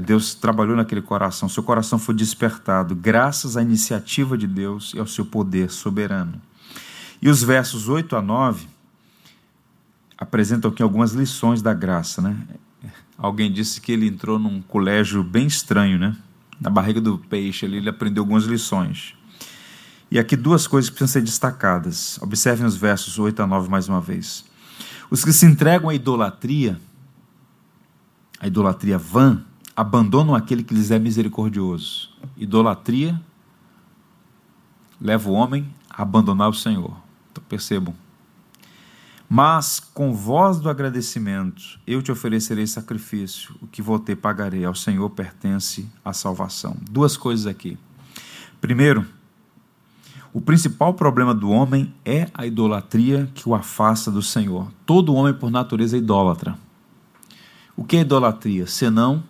Deus 0.05 0.35
trabalhou 0.35 0.75
naquele 0.75 1.03
coração, 1.03 1.49
seu 1.49 1.63
coração 1.63 1.99
foi 1.99 2.15
despertado, 2.15 2.95
graças 2.95 3.57
à 3.57 3.63
iniciativa 3.63 4.37
de 4.37 4.47
Deus 4.47 4.93
e 4.95 4.99
ao 4.99 5.07
seu 5.07 5.25
poder 5.25 5.71
soberano. 5.71 6.41
E 7.23 7.29
os 7.29 7.43
versos 7.43 7.89
8 7.89 8.17
a 8.17 8.23
9 8.23 8.67
apresentam 10.19 10.71
aqui 10.71 10.83
algumas 10.83 11.13
lições 11.13 11.63
da 11.63 11.73
graça. 11.73 12.21
Né? 12.21 12.37
Alguém 13.17 13.51
disse 13.51 13.81
que 13.81 13.93
ele 13.93 14.07
entrou 14.07 14.39
num 14.39 14.61
colégio 14.61 15.23
bem 15.23 15.47
estranho, 15.47 15.99
né? 15.99 16.17
na 16.61 16.71
barriga 16.71 17.01
do 17.01 17.19
peixe, 17.19 17.67
ali, 17.67 17.77
ele 17.77 17.89
aprendeu 17.89 18.23
algumas 18.23 18.45
lições. 18.45 19.15
E 20.11 20.19
aqui 20.19 20.37
duas 20.37 20.67
coisas 20.67 20.89
precisam 20.89 21.09
ser 21.09 21.23
destacadas. 21.23 22.19
Observem 22.23 22.67
os 22.67 22.77
versos 22.77 23.19
8 23.19 23.43
a 23.43 23.47
9 23.47 23.69
mais 23.69 23.89
uma 23.89 24.01
vez. 24.01 24.45
Os 25.11 25.25
que 25.25 25.33
se 25.33 25.45
entregam 25.45 25.91
à 25.91 25.95
idolatria 25.95 26.81
a 28.39 28.47
idolatria 28.47 28.99
vã, 28.99 29.43
abandonam 29.75 30.35
aquele 30.35 30.63
que 30.63 30.75
lhes 30.75 30.91
é 30.91 30.99
misericordioso. 30.99 32.11
Idolatria 32.37 33.19
leva 35.01 35.31
o 35.31 35.33
homem 35.33 35.67
a 35.89 36.03
abandonar 36.03 36.51
o 36.51 36.55
Senhor. 36.55 36.95
Então 37.33 37.43
percebam. 37.49 37.95
Mas 39.29 39.81
com 39.81 40.13
voz 40.13 40.61
do 40.61 40.71
agradecimento, 40.71 41.81
eu 41.87 42.01
te 42.01 42.13
oferecerei 42.13 42.67
sacrifício, 42.67 43.55
o 43.61 43.67
que 43.67 43.83
vou 43.83 43.99
ter 43.99 44.17
pagarei. 44.17 44.65
Ao 44.65 44.75
Senhor 44.75 45.11
pertence 45.11 45.89
a 46.05 46.13
salvação. 46.13 46.77
Duas 46.91 47.17
coisas 47.17 47.47
aqui. 47.47 47.77
Primeiro, 48.61 49.05
o 50.33 50.41
principal 50.41 50.95
problema 50.95 51.35
do 51.35 51.51
homem 51.51 51.95
é 52.05 52.29
a 52.35 52.47
idolatria 52.47 53.31
que 53.35 53.49
o 53.49 53.55
afasta 53.55 54.11
do 54.11 54.23
Senhor. 54.23 54.71
Todo 54.85 55.15
homem, 55.15 55.35
por 55.35 55.51
natureza, 55.51 55.97
é 55.97 55.99
idólatra. 55.99 56.59
O 57.77 57.85
que 57.85 57.97
é 57.97 58.01
idolatria? 58.01 58.67
Senão 58.67 59.25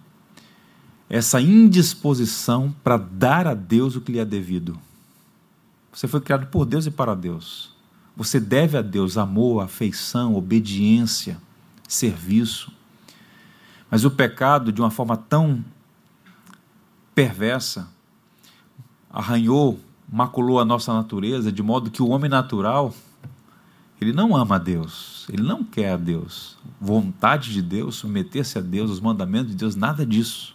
essa 1.09 1.41
indisposição 1.41 2.75
para 2.83 2.97
dar 2.97 3.47
a 3.47 3.55
Deus 3.55 3.95
o 3.95 4.01
que 4.01 4.13
lhe 4.13 4.19
é 4.19 4.25
devido. 4.25 4.79
Você 5.93 6.09
foi 6.09 6.21
criado 6.21 6.47
por 6.49 6.67
Deus 6.67 6.87
e 6.87 6.91
para 6.91 7.15
Deus. 7.15 7.76
Você 8.17 8.41
deve 8.41 8.79
a 8.79 8.83
Deus 8.83 9.19
amor, 9.19 9.63
afeição, 9.63 10.35
obediência, 10.35 11.37
serviço. 11.87 12.73
Mas 13.91 14.05
o 14.05 14.11
pecado, 14.11 14.73
de 14.73 14.81
uma 14.81 14.91
forma 14.91 15.17
tão 15.17 15.63
perversa, 17.15 17.89
arranhou, 19.11 19.79
maculou 20.11 20.59
a 20.59 20.65
nossa 20.65 20.95
natureza, 20.95 21.53
de 21.53 21.63
modo 21.63 21.91
que 21.91 22.03
o 22.03 22.09
homem 22.09 22.31
natural 22.31 22.95
ele 24.01 24.13
não 24.13 24.37
ama 24.37 24.57
a 24.57 24.59
Deus, 24.59 25.27
ele 25.31 25.43
não 25.43 25.65
quer 25.65 25.93
a 25.93 25.97
Deus. 25.97 26.59
Vontade 26.81 27.53
de 27.53 27.63
Deus, 27.63 27.97
submeter-se 27.97 28.59
a 28.59 28.61
Deus, 28.61 28.91
os 28.91 29.01
mandamentos 29.01 29.53
de 29.53 29.57
Deus, 29.57 29.75
nada 29.75 30.05
disso. 30.05 30.55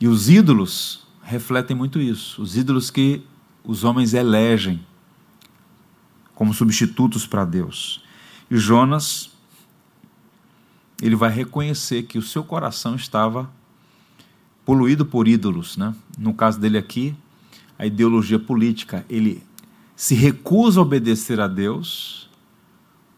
E 0.00 0.08
os 0.08 0.28
ídolos 0.28 1.06
refletem 1.22 1.76
muito 1.76 2.00
isso. 2.00 2.42
Os 2.42 2.56
ídolos 2.56 2.90
que 2.90 3.24
os 3.62 3.84
homens 3.84 4.12
elegem 4.12 4.84
como 6.34 6.52
substitutos 6.52 7.26
para 7.26 7.44
Deus. 7.44 8.02
E 8.50 8.56
Jonas, 8.56 9.30
ele 11.00 11.16
vai 11.16 11.30
reconhecer 11.30 12.04
que 12.04 12.18
o 12.18 12.22
seu 12.22 12.44
coração 12.44 12.94
estava 12.94 13.50
poluído 14.64 15.04
por 15.04 15.28
ídolos. 15.28 15.76
Né? 15.76 15.94
No 16.18 16.34
caso 16.34 16.58
dele 16.58 16.78
aqui, 16.78 17.14
a 17.78 17.86
ideologia 17.86 18.38
política. 18.38 19.04
Ele 19.08 19.42
se 19.96 20.14
recusa 20.14 20.80
a 20.80 20.82
obedecer 20.82 21.40
a 21.40 21.46
Deus, 21.46 22.28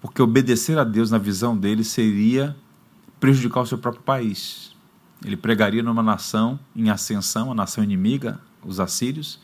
porque 0.01 0.21
obedecer 0.21 0.79
a 0.79 0.85
Deus, 0.85 1.11
na 1.11 1.19
visão 1.19 1.57
dele, 1.57 1.85
seria 1.85 2.57
prejudicar 3.19 3.61
o 3.63 3.67
seu 3.67 3.79
próprio 3.79 4.03
país. 4.03 4.75
Ele 5.25 5.37
pregaria 5.37 5.83
numa 5.83 6.03
nação 6.03 6.59
em 6.75 6.91
ascensão, 6.91 7.51
a 7.51 7.55
nação 7.55 7.83
inimiga, 7.83 8.41
os 8.63 8.79
assírios. 8.79 9.41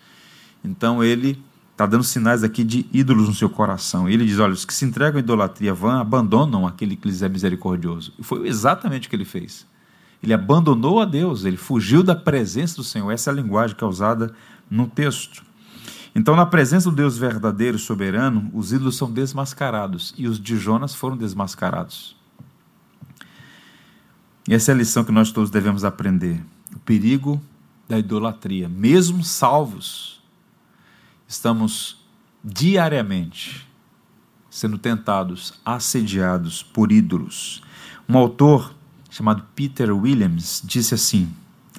Então 0.63 1.03
ele 1.03 1.43
está 1.73 1.87
dando 1.87 2.05
sinais 2.05 2.45
aqui 2.45 2.63
de 2.63 2.87
ídolos 2.93 3.29
no 3.29 3.35
seu 3.35 3.51
coração. 3.51 4.09
Ele 4.09 4.25
diz: 4.25 4.39
olha, 4.39 4.53
os 4.53 4.65
que 4.65 4.73
se 4.73 4.85
entregam 4.85 5.17
à 5.17 5.21
idolatria 5.21 5.75
vã 5.75 6.01
abandonam 6.01 6.67
aquele 6.67 6.95
que 6.95 7.09
lhes 7.09 7.23
é 7.23 7.29
misericordioso. 7.29 8.13
E 8.19 8.23
foi 8.23 8.47
exatamente 8.47 9.07
o 9.07 9.11
que 9.11 9.17
ele 9.17 9.25
fez. 9.25 9.67
Ele 10.23 10.33
abandonou 10.33 11.01
a 11.01 11.05
Deus, 11.05 11.45
ele 11.45 11.57
fugiu 11.57 12.03
da 12.03 12.15
presença 12.15 12.77
do 12.77 12.85
Senhor. 12.85 13.11
Essa 13.11 13.31
é 13.31 13.33
a 13.33 13.37
linguagem 13.37 13.75
que 13.75 13.83
é 13.83 13.87
usada 13.87 14.33
no 14.71 14.87
texto. 14.87 15.43
Então, 16.15 16.37
na 16.37 16.47
presença 16.47 16.91
do 16.91 16.95
Deus 16.95 17.17
verdadeiro, 17.17 17.79
soberano, 17.79 18.51
os 18.53 18.73
ídolos 18.73 18.97
são 18.97 19.11
desmascarados 19.11 20.15
e 20.17 20.29
os 20.29 20.39
de 20.39 20.57
Jonas 20.57 20.95
foram 20.95 21.17
desmascarados. 21.17 22.15
E 24.49 24.55
essa 24.55 24.71
é 24.71 24.75
a 24.75 24.79
lição 24.79 25.05
que 25.05 25.13
nós 25.13 25.33
todos 25.33 25.51
devemos 25.51 25.85
aprender: 25.85 26.41
o 26.75 26.79
perigo 26.79 27.43
da 27.89 27.99
idolatria. 27.99 28.69
Mesmo 28.69 29.25
salvos, 29.25 30.22
estamos 31.33 31.97
diariamente 32.45 33.67
sendo 34.51 34.77
tentados, 34.77 35.55
assediados 35.65 36.63
por 36.63 36.93
ídolos. 36.93 37.63
Um 38.07 38.19
autor 38.19 38.75
chamado 39.11 39.43
Peter 39.55 39.91
Williams 39.97 40.63
disse 40.63 40.95
assim: 40.95 41.33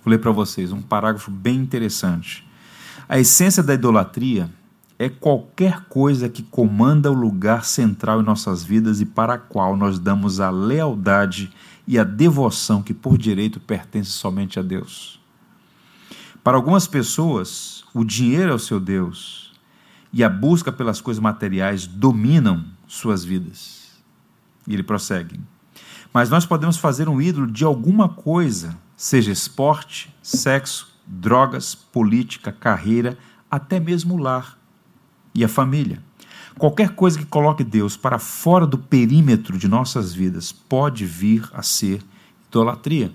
vou 0.03 0.11
ler 0.11 0.17
para 0.17 0.31
vocês 0.31 0.71
um 0.71 0.81
parágrafo 0.81 1.29
bem 1.29 1.57
interessante. 1.57 2.47
A 3.07 3.19
essência 3.19 3.61
da 3.61 3.75
idolatria 3.75 4.49
é 4.97 5.07
qualquer 5.07 5.81
coisa 5.81 6.27
que 6.27 6.41
comanda 6.41 7.11
o 7.11 7.15
lugar 7.15 7.63
central 7.63 8.21
em 8.21 8.25
nossas 8.25 8.63
vidas 8.63 9.01
e 9.01 9.05
para 9.05 9.35
a 9.35 9.37
qual 9.37 9.77
nós 9.77 9.99
damos 9.99 10.39
a 10.39 10.49
lealdade 10.49 11.53
e 11.85 11.99
a 11.99 12.03
devoção 12.03 12.81
que 12.81 12.93
por 12.93 13.19
direito 13.19 13.59
pertence 13.59 14.09
somente 14.09 14.57
a 14.57 14.63
Deus. 14.63 15.19
Para 16.43 16.57
algumas 16.57 16.87
pessoas, 16.87 17.85
o 17.93 18.03
dinheiro 18.03 18.51
é 18.51 18.55
o 18.55 18.59
seu 18.59 18.79
Deus 18.79 19.42
e 20.13 20.23
a 20.23 20.29
busca 20.29 20.71
pelas 20.71 21.01
coisas 21.01 21.21
materiais 21.21 21.87
dominam 21.87 22.63
suas 22.87 23.25
vidas. 23.25 23.91
E 24.67 24.73
ele 24.73 24.83
prossegue. 24.83 25.39
Mas 26.13 26.29
nós 26.29 26.45
podemos 26.45 26.77
fazer 26.77 27.09
um 27.09 27.19
ídolo 27.19 27.47
de 27.47 27.65
alguma 27.65 28.07
coisa, 28.07 28.77
seja 28.95 29.31
esporte, 29.31 30.15
sexo, 30.21 30.93
drogas, 31.07 31.73
política, 31.73 32.51
carreira, 32.51 33.17
até 33.49 33.79
mesmo 33.79 34.13
o 34.13 34.17
lar 34.17 34.59
e 35.33 35.43
a 35.43 35.49
família. 35.49 36.01
Qualquer 36.59 36.89
coisa 36.89 37.17
que 37.17 37.25
coloque 37.25 37.63
Deus 37.63 37.97
para 37.97 38.19
fora 38.19 38.67
do 38.67 38.77
perímetro 38.77 39.57
de 39.57 39.67
nossas 39.67 40.13
vidas 40.13 40.51
pode 40.51 41.03
vir 41.03 41.49
a 41.51 41.63
ser 41.63 42.03
idolatria. 42.47 43.11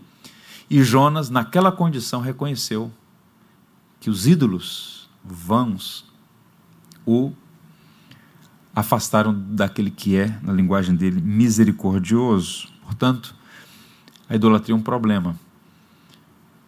E 0.68 0.82
Jonas, 0.82 1.30
naquela 1.30 1.70
condição, 1.70 2.20
reconheceu 2.20 2.90
que 4.00 4.10
os 4.10 4.26
ídolos 4.26 5.08
vãos 5.24 6.07
o 7.08 7.32
afastaram 8.76 9.32
daquele 9.32 9.90
que 9.90 10.14
é, 10.14 10.38
na 10.42 10.52
linguagem 10.52 10.94
dele, 10.94 11.22
misericordioso. 11.22 12.68
Portanto, 12.82 13.34
a 14.28 14.36
idolatria 14.36 14.74
é 14.74 14.76
um 14.76 14.82
problema. 14.82 15.34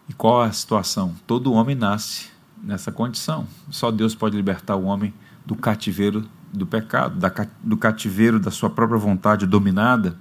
E 0.08 0.14
qual 0.14 0.40
a 0.40 0.50
situação? 0.50 1.14
Todo 1.26 1.52
homem 1.52 1.76
nasce 1.76 2.30
nessa 2.62 2.90
condição. 2.90 3.46
Só 3.70 3.90
Deus 3.90 4.14
pode 4.14 4.34
libertar 4.34 4.76
o 4.76 4.84
homem 4.84 5.12
do 5.44 5.54
cativeiro 5.54 6.26
do 6.50 6.66
pecado, 6.66 7.16
do 7.62 7.76
cativeiro 7.76 8.40
da 8.40 8.50
sua 8.50 8.70
própria 8.70 8.98
vontade 8.98 9.46
dominada. 9.46 10.18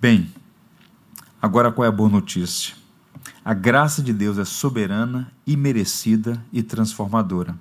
Bem, 0.00 0.32
agora 1.40 1.70
qual 1.70 1.84
é 1.84 1.88
a 1.88 1.92
boa 1.92 2.08
notícia? 2.08 2.74
A 3.44 3.52
graça 3.52 4.02
de 4.02 4.12
Deus 4.12 4.38
é 4.38 4.44
soberana, 4.44 5.30
imerecida 5.46 6.42
e 6.50 6.62
transformadora. 6.62 7.54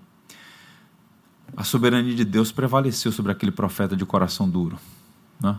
A 1.55 1.63
soberania 1.63 2.15
de 2.15 2.25
Deus 2.25 2.51
prevaleceu 2.51 3.11
sobre 3.11 3.31
aquele 3.31 3.51
profeta 3.51 3.95
de 3.95 4.05
coração 4.05 4.49
duro. 4.49 4.77
Né? 5.39 5.57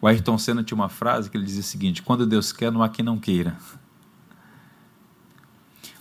O 0.00 0.06
Ayrton 0.06 0.38
Senna 0.38 0.64
tinha 0.64 0.76
uma 0.76 0.88
frase 0.88 1.28
que 1.30 1.36
ele 1.36 1.44
dizia 1.44 1.60
o 1.60 1.64
seguinte: 1.64 2.02
Quando 2.02 2.26
Deus 2.26 2.52
quer, 2.52 2.72
não 2.72 2.82
há 2.82 2.88
quem 2.88 3.04
não 3.04 3.18
queira. 3.18 3.56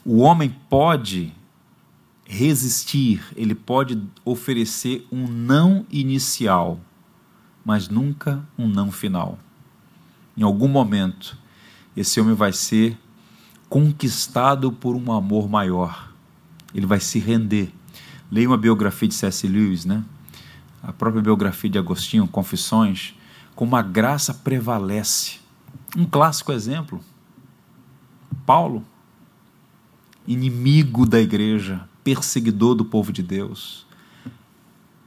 O 0.05 0.19
homem 0.19 0.55
pode 0.69 1.33
resistir, 2.25 3.23
ele 3.35 3.55
pode 3.55 4.01
oferecer 4.23 5.05
um 5.11 5.27
não 5.27 5.85
inicial, 5.91 6.79
mas 7.65 7.89
nunca 7.89 8.47
um 8.57 8.67
não 8.67 8.91
final. 8.91 9.39
Em 10.37 10.43
algum 10.43 10.67
momento, 10.67 11.37
esse 11.97 12.21
homem 12.21 12.35
vai 12.35 12.53
ser 12.53 12.97
conquistado 13.67 14.71
por 14.71 14.95
um 14.95 15.11
amor 15.11 15.49
maior. 15.49 16.13
Ele 16.73 16.85
vai 16.85 16.99
se 16.99 17.19
render. 17.19 17.73
Leia 18.31 18.47
uma 18.47 18.57
biografia 18.57 19.07
de 19.07 19.15
C.S. 19.15 19.47
Lewis, 19.47 19.85
né? 19.85 20.03
A 20.81 20.93
própria 20.93 21.21
biografia 21.21 21.69
de 21.69 21.77
Agostinho, 21.77 22.27
Confissões, 22.27 23.15
como 23.55 23.75
a 23.75 23.81
graça 23.81 24.33
prevalece. 24.33 25.39
Um 25.97 26.05
clássico 26.05 26.51
exemplo. 26.51 27.01
Paulo, 28.45 28.85
inimigo 30.27 31.05
da 31.05 31.19
igreja, 31.19 31.87
perseguidor 32.03 32.75
do 32.75 32.85
povo 32.85 33.11
de 33.11 33.21
Deus, 33.21 33.85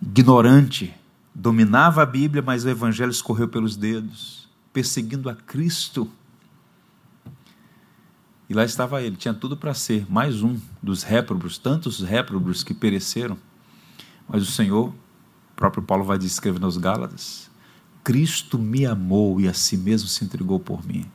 ignorante, 0.01 0.95
dominava 1.35 2.03
a 2.03 2.07
Bíblia, 2.07 2.43
mas 2.43 2.65
o 2.65 2.69
evangelho 2.69 3.11
escorreu 3.11 3.49
pelos 3.49 3.77
dedos, 3.77 4.49
perseguindo 4.73 5.31
a 5.31 5.35
Cristo. 5.35 6.11
E 8.53 8.55
lá 8.55 8.67
estava 8.67 9.01
ele, 9.01 9.17
tinha 9.17 9.33
tudo 9.33 9.57
para 9.57 9.73
ser 9.73 10.05
mais 10.13 10.43
um 10.43 10.61
dos 10.83 11.03
réprobos, 11.03 11.57
tantos 11.57 12.01
réprobos 12.01 12.63
que 12.63 12.75
pereceram. 12.75 13.39
Mas 14.29 14.43
o 14.43 14.53
Senhor, 14.53 14.89
o 14.89 14.95
próprio 15.57 15.83
Paulo 15.83 16.05
vai 16.05 16.19
descrever 16.19 16.59
nos 16.59 16.77
Gálatas, 16.77 17.51
Cristo 18.05 18.59
me 18.59 18.85
amou 18.85 19.41
e 19.41 19.49
a 19.49 19.55
si 19.55 19.79
mesmo 19.79 20.07
se 20.07 20.23
entregou 20.23 20.61
por 20.61 20.87
mim. 20.87 21.11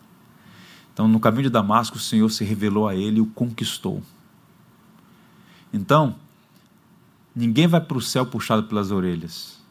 Então, 0.91 1.08
no 1.08 1.19
caminho 1.19 1.43
de 1.43 1.50
Damasco, 1.52 1.97
o 1.97 2.00
Senhor 2.00 2.28
se 2.32 2.43
revelou 2.43 2.88
a 2.88 2.95
ele 2.95 3.19
e 3.19 3.21
o 3.21 3.28
conquistou. 3.28 4.02
Então, 5.71 6.15
ninguém 7.36 7.67
vai 7.67 7.82
para 7.82 8.00
o 8.00 8.02
céu 8.02 8.26
puxado 8.26 8.63
pelas 8.63 8.89
orelhas, 8.89 9.62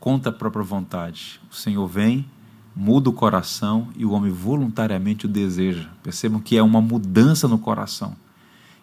contra 0.00 0.30
a 0.32 0.34
própria 0.34 0.64
vontade. 0.64 1.40
O 1.48 1.54
Senhor 1.54 1.86
vem, 1.86 2.28
muda 2.74 3.10
o 3.10 3.12
coração 3.12 3.88
e 3.96 4.04
o 4.04 4.12
homem 4.12 4.30
voluntariamente 4.30 5.26
o 5.26 5.28
deseja. 5.28 5.88
Percebam 6.02 6.40
que 6.40 6.56
é 6.56 6.62
uma 6.62 6.80
mudança 6.80 7.46
no 7.48 7.58
coração. 7.58 8.16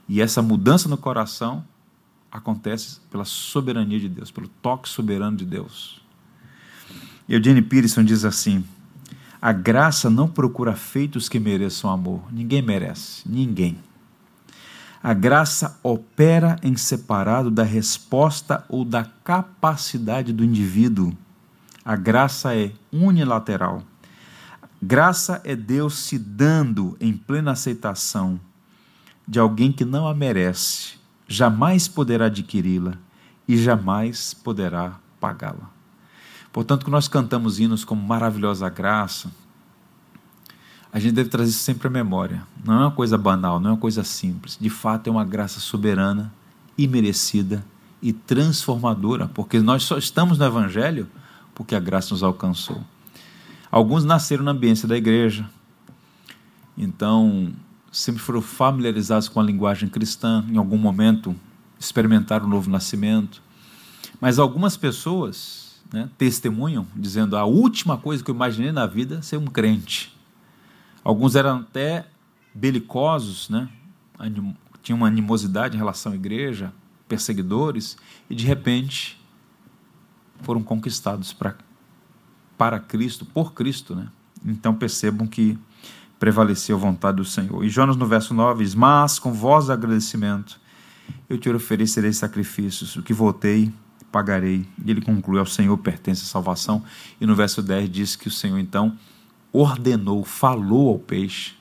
E 0.08 0.21
essa 0.21 0.41
mudança 0.41 0.88
no 0.88 0.97
coração 0.97 1.65
acontece 2.32 3.00
pela 3.12 3.26
soberania 3.26 4.00
de 4.00 4.10
Deus, 4.10 4.32
pelo 4.32 4.47
toque 4.47 4.88
soberano 4.88 5.38
de 5.38 5.45
Deus. 5.45 6.02
Eugene 7.28 7.62
Peterson 7.62 8.04
diz 8.04 8.23
assim: 8.23 8.63
a 9.41 9.52
graça 9.52 10.10
não 10.10 10.28
procura 10.28 10.76
feitos 10.76 11.30
que 11.30 11.39
mereçam 11.39 11.91
amor. 11.91 12.21
Ninguém 12.32 12.62
merece, 12.62 13.21
ninguém. 13.26 13.78
A 15.02 15.13
graça 15.13 15.80
opera 15.84 16.58
em 16.63 16.76
separado 16.76 17.52
da 17.52 17.63
resposta 17.63 18.65
ou 18.67 18.84
da 18.84 19.06
capacidade 19.23 20.34
do 20.34 20.43
indivíduo. 20.43 21.15
A 21.88 21.95
graça 21.95 22.54
é 22.54 22.73
unilateral. 22.91 23.82
Graça 24.82 25.39
é 25.45 25.56
Deus 25.56 26.00
se 26.00 26.19
dando 26.19 26.97
em 27.00 27.15
plena 27.15 27.54
aceitação 27.54 28.38
de 29.26 29.39
alguém 29.39 29.71
que 29.71 29.86
não 29.86 30.06
a 30.06 30.13
merece, 30.13 30.95
jamais 31.30 31.88
poderá 31.88 32.26
adquiri-la 32.26 32.95
e 33.47 33.56
jamais 33.56 34.34
poderá 34.34 35.00
pagá-la. 35.17 35.69
Portanto, 36.52 36.84
que 36.84 36.91
nós 36.91 37.08
cantamos 37.08 37.58
hinos 37.58 37.86
como 37.86 38.06
maravilhosa 38.06 38.67
graça, 38.67 39.32
a 40.91 41.00
gente 41.00 41.13
deve 41.13 41.30
trazer 41.30 41.52
isso 41.52 41.63
sempre 41.63 41.88
à 41.88 41.89
memória. 41.89 42.43
Não 42.65 42.73
é 42.73 42.78
uma 42.80 42.91
coisa 42.91 43.17
banal, 43.17 43.62
não 43.62 43.69
é 43.69 43.73
uma 43.76 43.80
coisa 43.80 44.04
simples. 44.04 44.58
De 44.60 44.69
fato, 44.69 45.08
é 45.08 45.10
uma 45.10 45.23
graça 45.23 45.62
soberana, 45.62 46.34
imerecida 46.78 47.63
e 48.02 48.12
transformadora, 48.12 49.30
porque 49.30 49.62
nós 49.62 49.84
só 49.84 49.97
estamos 49.97 50.38
no 50.38 50.43
Evangelho 50.43 51.08
porque 51.58 51.74
a 51.74 51.80
graça 51.80 52.13
nos 52.13 52.22
alcançou. 52.22 52.84
Alguns 53.72 54.06
nasceram 54.06 54.43
na 54.43 54.52
ambiência 54.52 54.88
da 54.88 54.96
igreja, 54.96 55.50
então 56.78 57.52
sempre 57.91 58.22
foram 58.22 58.43
familiarizados 58.43 59.28
com 59.28 59.39
a 59.39 59.43
linguagem 59.43 59.89
cristã, 59.89 60.46
em 60.48 60.58
algum 60.58 60.78
momento 60.78 61.36
experimentaram 61.80 62.46
o 62.46 62.50
novo 62.50 62.70
nascimento. 62.70 63.41
Mas 64.22 64.38
algumas 64.38 64.78
pessoas 64.78 65.82
né, 65.91 66.08
testemunham, 66.15 66.86
dizendo: 66.96 67.36
a 67.36 67.43
última 67.43 67.98
coisa 67.98 68.24
que 68.24 68.30
eu 68.30 68.36
imaginei 68.36 68.72
na 68.72 68.86
vida 68.86 69.15
é 69.15 69.22
ser 69.24 69.38
um 69.38 69.48
crente. 69.48 70.15
Alguns 71.04 71.36
eram 71.36 71.62
até 71.62 72.06
belicosos, 72.54 73.50
né? 73.50 73.67
tinham 74.84 74.98
uma 74.98 75.08
animosidade 75.08 75.76
em 75.76 75.80
relação 75.80 76.12
à 76.12 76.15
igreja, 76.15 76.72
perseguidores, 77.08 77.98
e 78.30 78.36
de 78.36 78.46
repente 78.46 79.17
foram 80.41 80.63
conquistados 80.63 81.34
pra, 81.34 81.56
para 82.58 82.80
Cristo, 82.80 83.26
por 83.26 83.54
Cristo. 83.54 83.95
Né? 83.95 84.08
Então 84.45 84.73
percebam 84.73 85.28
que 85.28 85.58
prevaleceu 86.19 86.76
a 86.76 86.80
vontade 86.80 87.17
do 87.17 87.26
Senhor. 87.26 87.63
E 87.63 87.69
Jonas 87.69 87.95
no 87.95 88.06
verso 88.06 88.34
9 88.34 88.63
diz: 88.63 88.76
Mas 88.76 89.19
com 89.19 89.32
voz 89.32 89.65
de 89.65 89.71
agradecimento 89.71 90.60
eu 91.30 91.38
te 91.38 91.50
oferecerei 91.50 92.12
sacrifícios, 92.13 92.96
o 92.96 93.04
que 93.04 93.13
votei, 93.13 93.71
pagarei. 94.12 94.67
E 94.83 94.92
ele 94.92 95.02
conclui: 95.02 95.40
Ao 95.40 95.46
Senhor 95.46 95.77
pertence 95.77 96.23
a 96.23 96.27
salvação. 96.27 96.83
E 97.19 97.25
no 97.25 97.35
verso 97.35 97.62
10 97.62 97.90
diz 97.90 98.15
que 98.15 98.27
o 98.27 98.31
Senhor 98.31 98.58
então 98.58 98.98
ordenou, 99.52 100.23
falou 100.23 100.90
ao 100.90 101.00
peixe. 101.00 101.56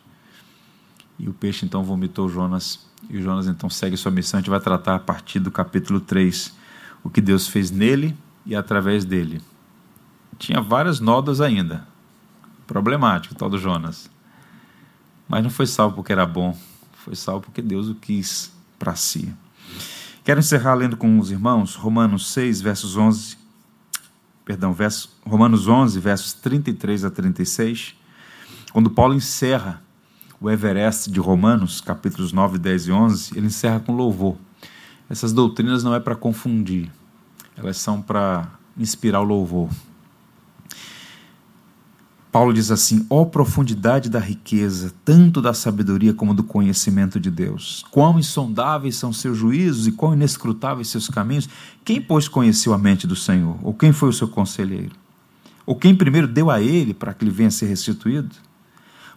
E 1.19 1.29
o 1.29 1.33
peixe 1.33 1.65
então 1.65 1.83
vomitou 1.83 2.29
Jonas. 2.29 2.87
E 3.09 3.21
Jonas 3.21 3.47
então 3.47 3.71
segue 3.71 3.97
sua 3.97 4.11
missão. 4.11 4.39
A 4.39 4.41
gente 4.41 4.51
vai 4.51 4.61
tratar 4.61 4.97
a 4.97 4.99
partir 4.99 5.39
do 5.39 5.51
capítulo 5.51 6.01
3 6.01 6.55
o 7.03 7.11
que 7.11 7.21
Deus 7.21 7.47
fez 7.47 7.71
nele 7.71 8.17
e 8.47 8.55
através 8.55 9.05
dele. 9.05 9.43
Tinha 10.39 10.61
várias 10.61 11.01
nodas 11.01 11.41
ainda. 11.41 11.87
Problemático 12.67 13.35
o 13.35 13.37
tal 13.37 13.51
do 13.51 13.59
Jonas. 13.59 14.11
Mas 15.29 15.43
não 15.43 15.51
foi 15.51 15.67
salvo 15.67 15.97
porque 15.97 16.13
era 16.13 16.25
bom. 16.25 16.57
Foi 17.05 17.15
salvo 17.15 17.43
porque 17.43 17.61
Deus 17.61 17.89
o 17.89 17.95
quis 17.95 18.53
para 18.79 18.95
si. 18.95 19.35
Quero 20.25 20.41
encerrar 20.41 20.75
lendo 20.75 20.97
com 20.97 21.19
os 21.19 21.31
irmãos 21.31 21.75
Romanos 21.75 22.33
6, 22.33 22.61
versos 22.61 22.97
11 22.97 23.47
perdão, 24.47 24.73
verso, 24.73 25.11
Romanos 25.27 25.67
11, 25.67 25.99
versos 25.99 26.33
33 26.33 27.05
a 27.05 27.11
36, 27.11 27.97
quando 28.73 28.89
Paulo 28.89 29.13
encerra 29.13 29.83
o 30.41 30.49
Everest 30.49 31.11
de 31.11 31.19
Romanos, 31.19 31.81
capítulos 31.81 32.33
9, 32.33 32.57
10 32.57 32.87
e 32.87 32.93
11, 32.93 33.37
ele 33.37 33.47
encerra 33.49 33.81
com 33.81 33.93
louvor. 33.93 34.37
Essas 35.11 35.33
doutrinas 35.33 35.83
não 35.83 35.93
é 35.93 35.99
para 35.99 36.15
confundir, 36.15 36.93
elas 37.57 37.79
são 37.79 38.03
para 38.03 38.49
inspirar 38.77 39.21
o 39.21 39.25
louvor. 39.25 39.71
Paulo 42.37 42.53
diz 42.53 42.71
assim: 42.71 43.07
ó 43.09 43.23
oh, 43.23 43.27
profundidade 43.27 44.11
da 44.11 44.19
riqueza, 44.19 44.93
tanto 45.05 45.41
da 45.41 45.55
sabedoria 45.55 46.13
como 46.13 46.35
do 46.35 46.45
conhecimento 46.45 47.19
de 47.19 47.31
Deus. 47.31 47.83
Quão 47.91 48.19
insondáveis 48.19 48.97
são 48.97 49.11
seus 49.11 49.39
juízos 49.39 49.87
e 49.87 49.93
quão 49.93 50.13
inescrutáveis 50.13 50.89
seus 50.89 51.09
caminhos. 51.09 51.49
Quem, 51.83 51.99
pois, 51.99 52.29
conheceu 52.29 52.75
a 52.75 52.79
mente 52.79 53.07
do 53.07 53.17
Senhor? 53.17 53.57
Ou 53.63 53.73
quem 53.73 53.91
foi 53.91 54.11
o 54.11 54.13
seu 54.13 54.29
conselheiro? 54.29 54.95
Ou 55.65 55.75
quem 55.75 55.95
primeiro 55.95 56.29
deu 56.29 56.51
a 56.51 56.61
ele 56.61 56.93
para 56.93 57.15
que 57.15 57.25
ele 57.25 57.31
venha 57.31 57.49
a 57.49 57.51
ser 57.51 57.67
restituído? 57.67 58.37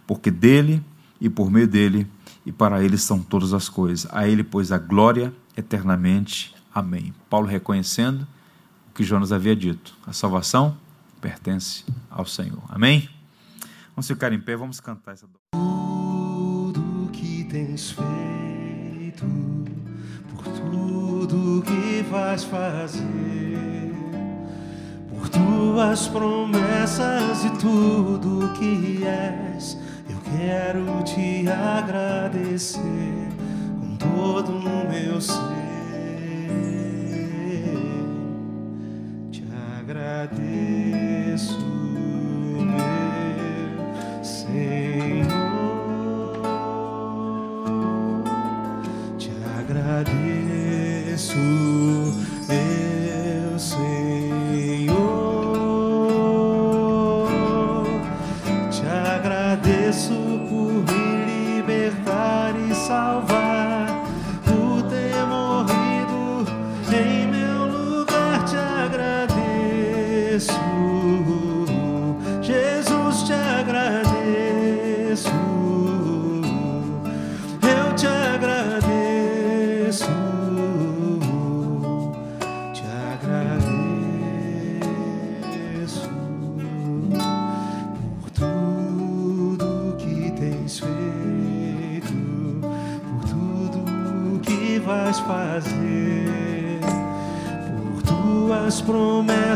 Porque 0.08 0.32
dele 0.32 0.82
e 1.20 1.30
por 1.30 1.52
meio 1.52 1.68
dele 1.68 2.08
e 2.46 2.54
para 2.54 2.82
ele 2.82 2.98
são 2.98 3.20
todas 3.20 3.54
as 3.54 3.68
coisas. 3.68 4.08
A 4.12 4.28
ele, 4.30 4.46
pois, 4.46 4.72
a 4.72 4.78
glória 4.78 5.34
eternamente. 5.58 6.56
Amém. 6.74 7.14
Paulo 7.30 7.48
reconhecendo 7.48 8.28
o 8.90 8.94
que 8.94 9.04
Jonas 9.04 9.32
havia 9.32 9.56
dito: 9.56 9.96
a 10.06 10.14
salvação 10.14 10.78
pertence 11.20 11.84
ao 12.10 12.26
Senhor. 12.26 12.64
Amém? 12.70 13.10
Vamos 13.96 14.08
ficar 14.08 14.32
em 14.32 14.40
pé, 14.40 14.56
vamos 14.56 14.80
cantar 14.80 15.14
essa. 15.14 15.28
Tudo 15.52 17.10
que 17.12 17.44
tens 17.46 17.92
feito, 17.92 19.26
por 20.30 20.44
tudo 20.44 21.62
que 21.64 22.04
vais 22.10 22.44
fazer, 22.46 23.94
por 25.10 25.28
tuas 25.30 26.08
promessas 26.08 27.44
e 27.44 27.50
tudo 27.58 28.54
que 28.54 29.04
és, 29.04 29.78
eu 30.10 30.18
quero 30.22 31.04
te 31.04 31.46
agradecer 31.50 33.28
com 33.80 33.98
todo 33.98 34.54
o 34.54 34.90
meu 34.90 35.20
ser. 35.20 35.59
Agradeço, 40.20 41.58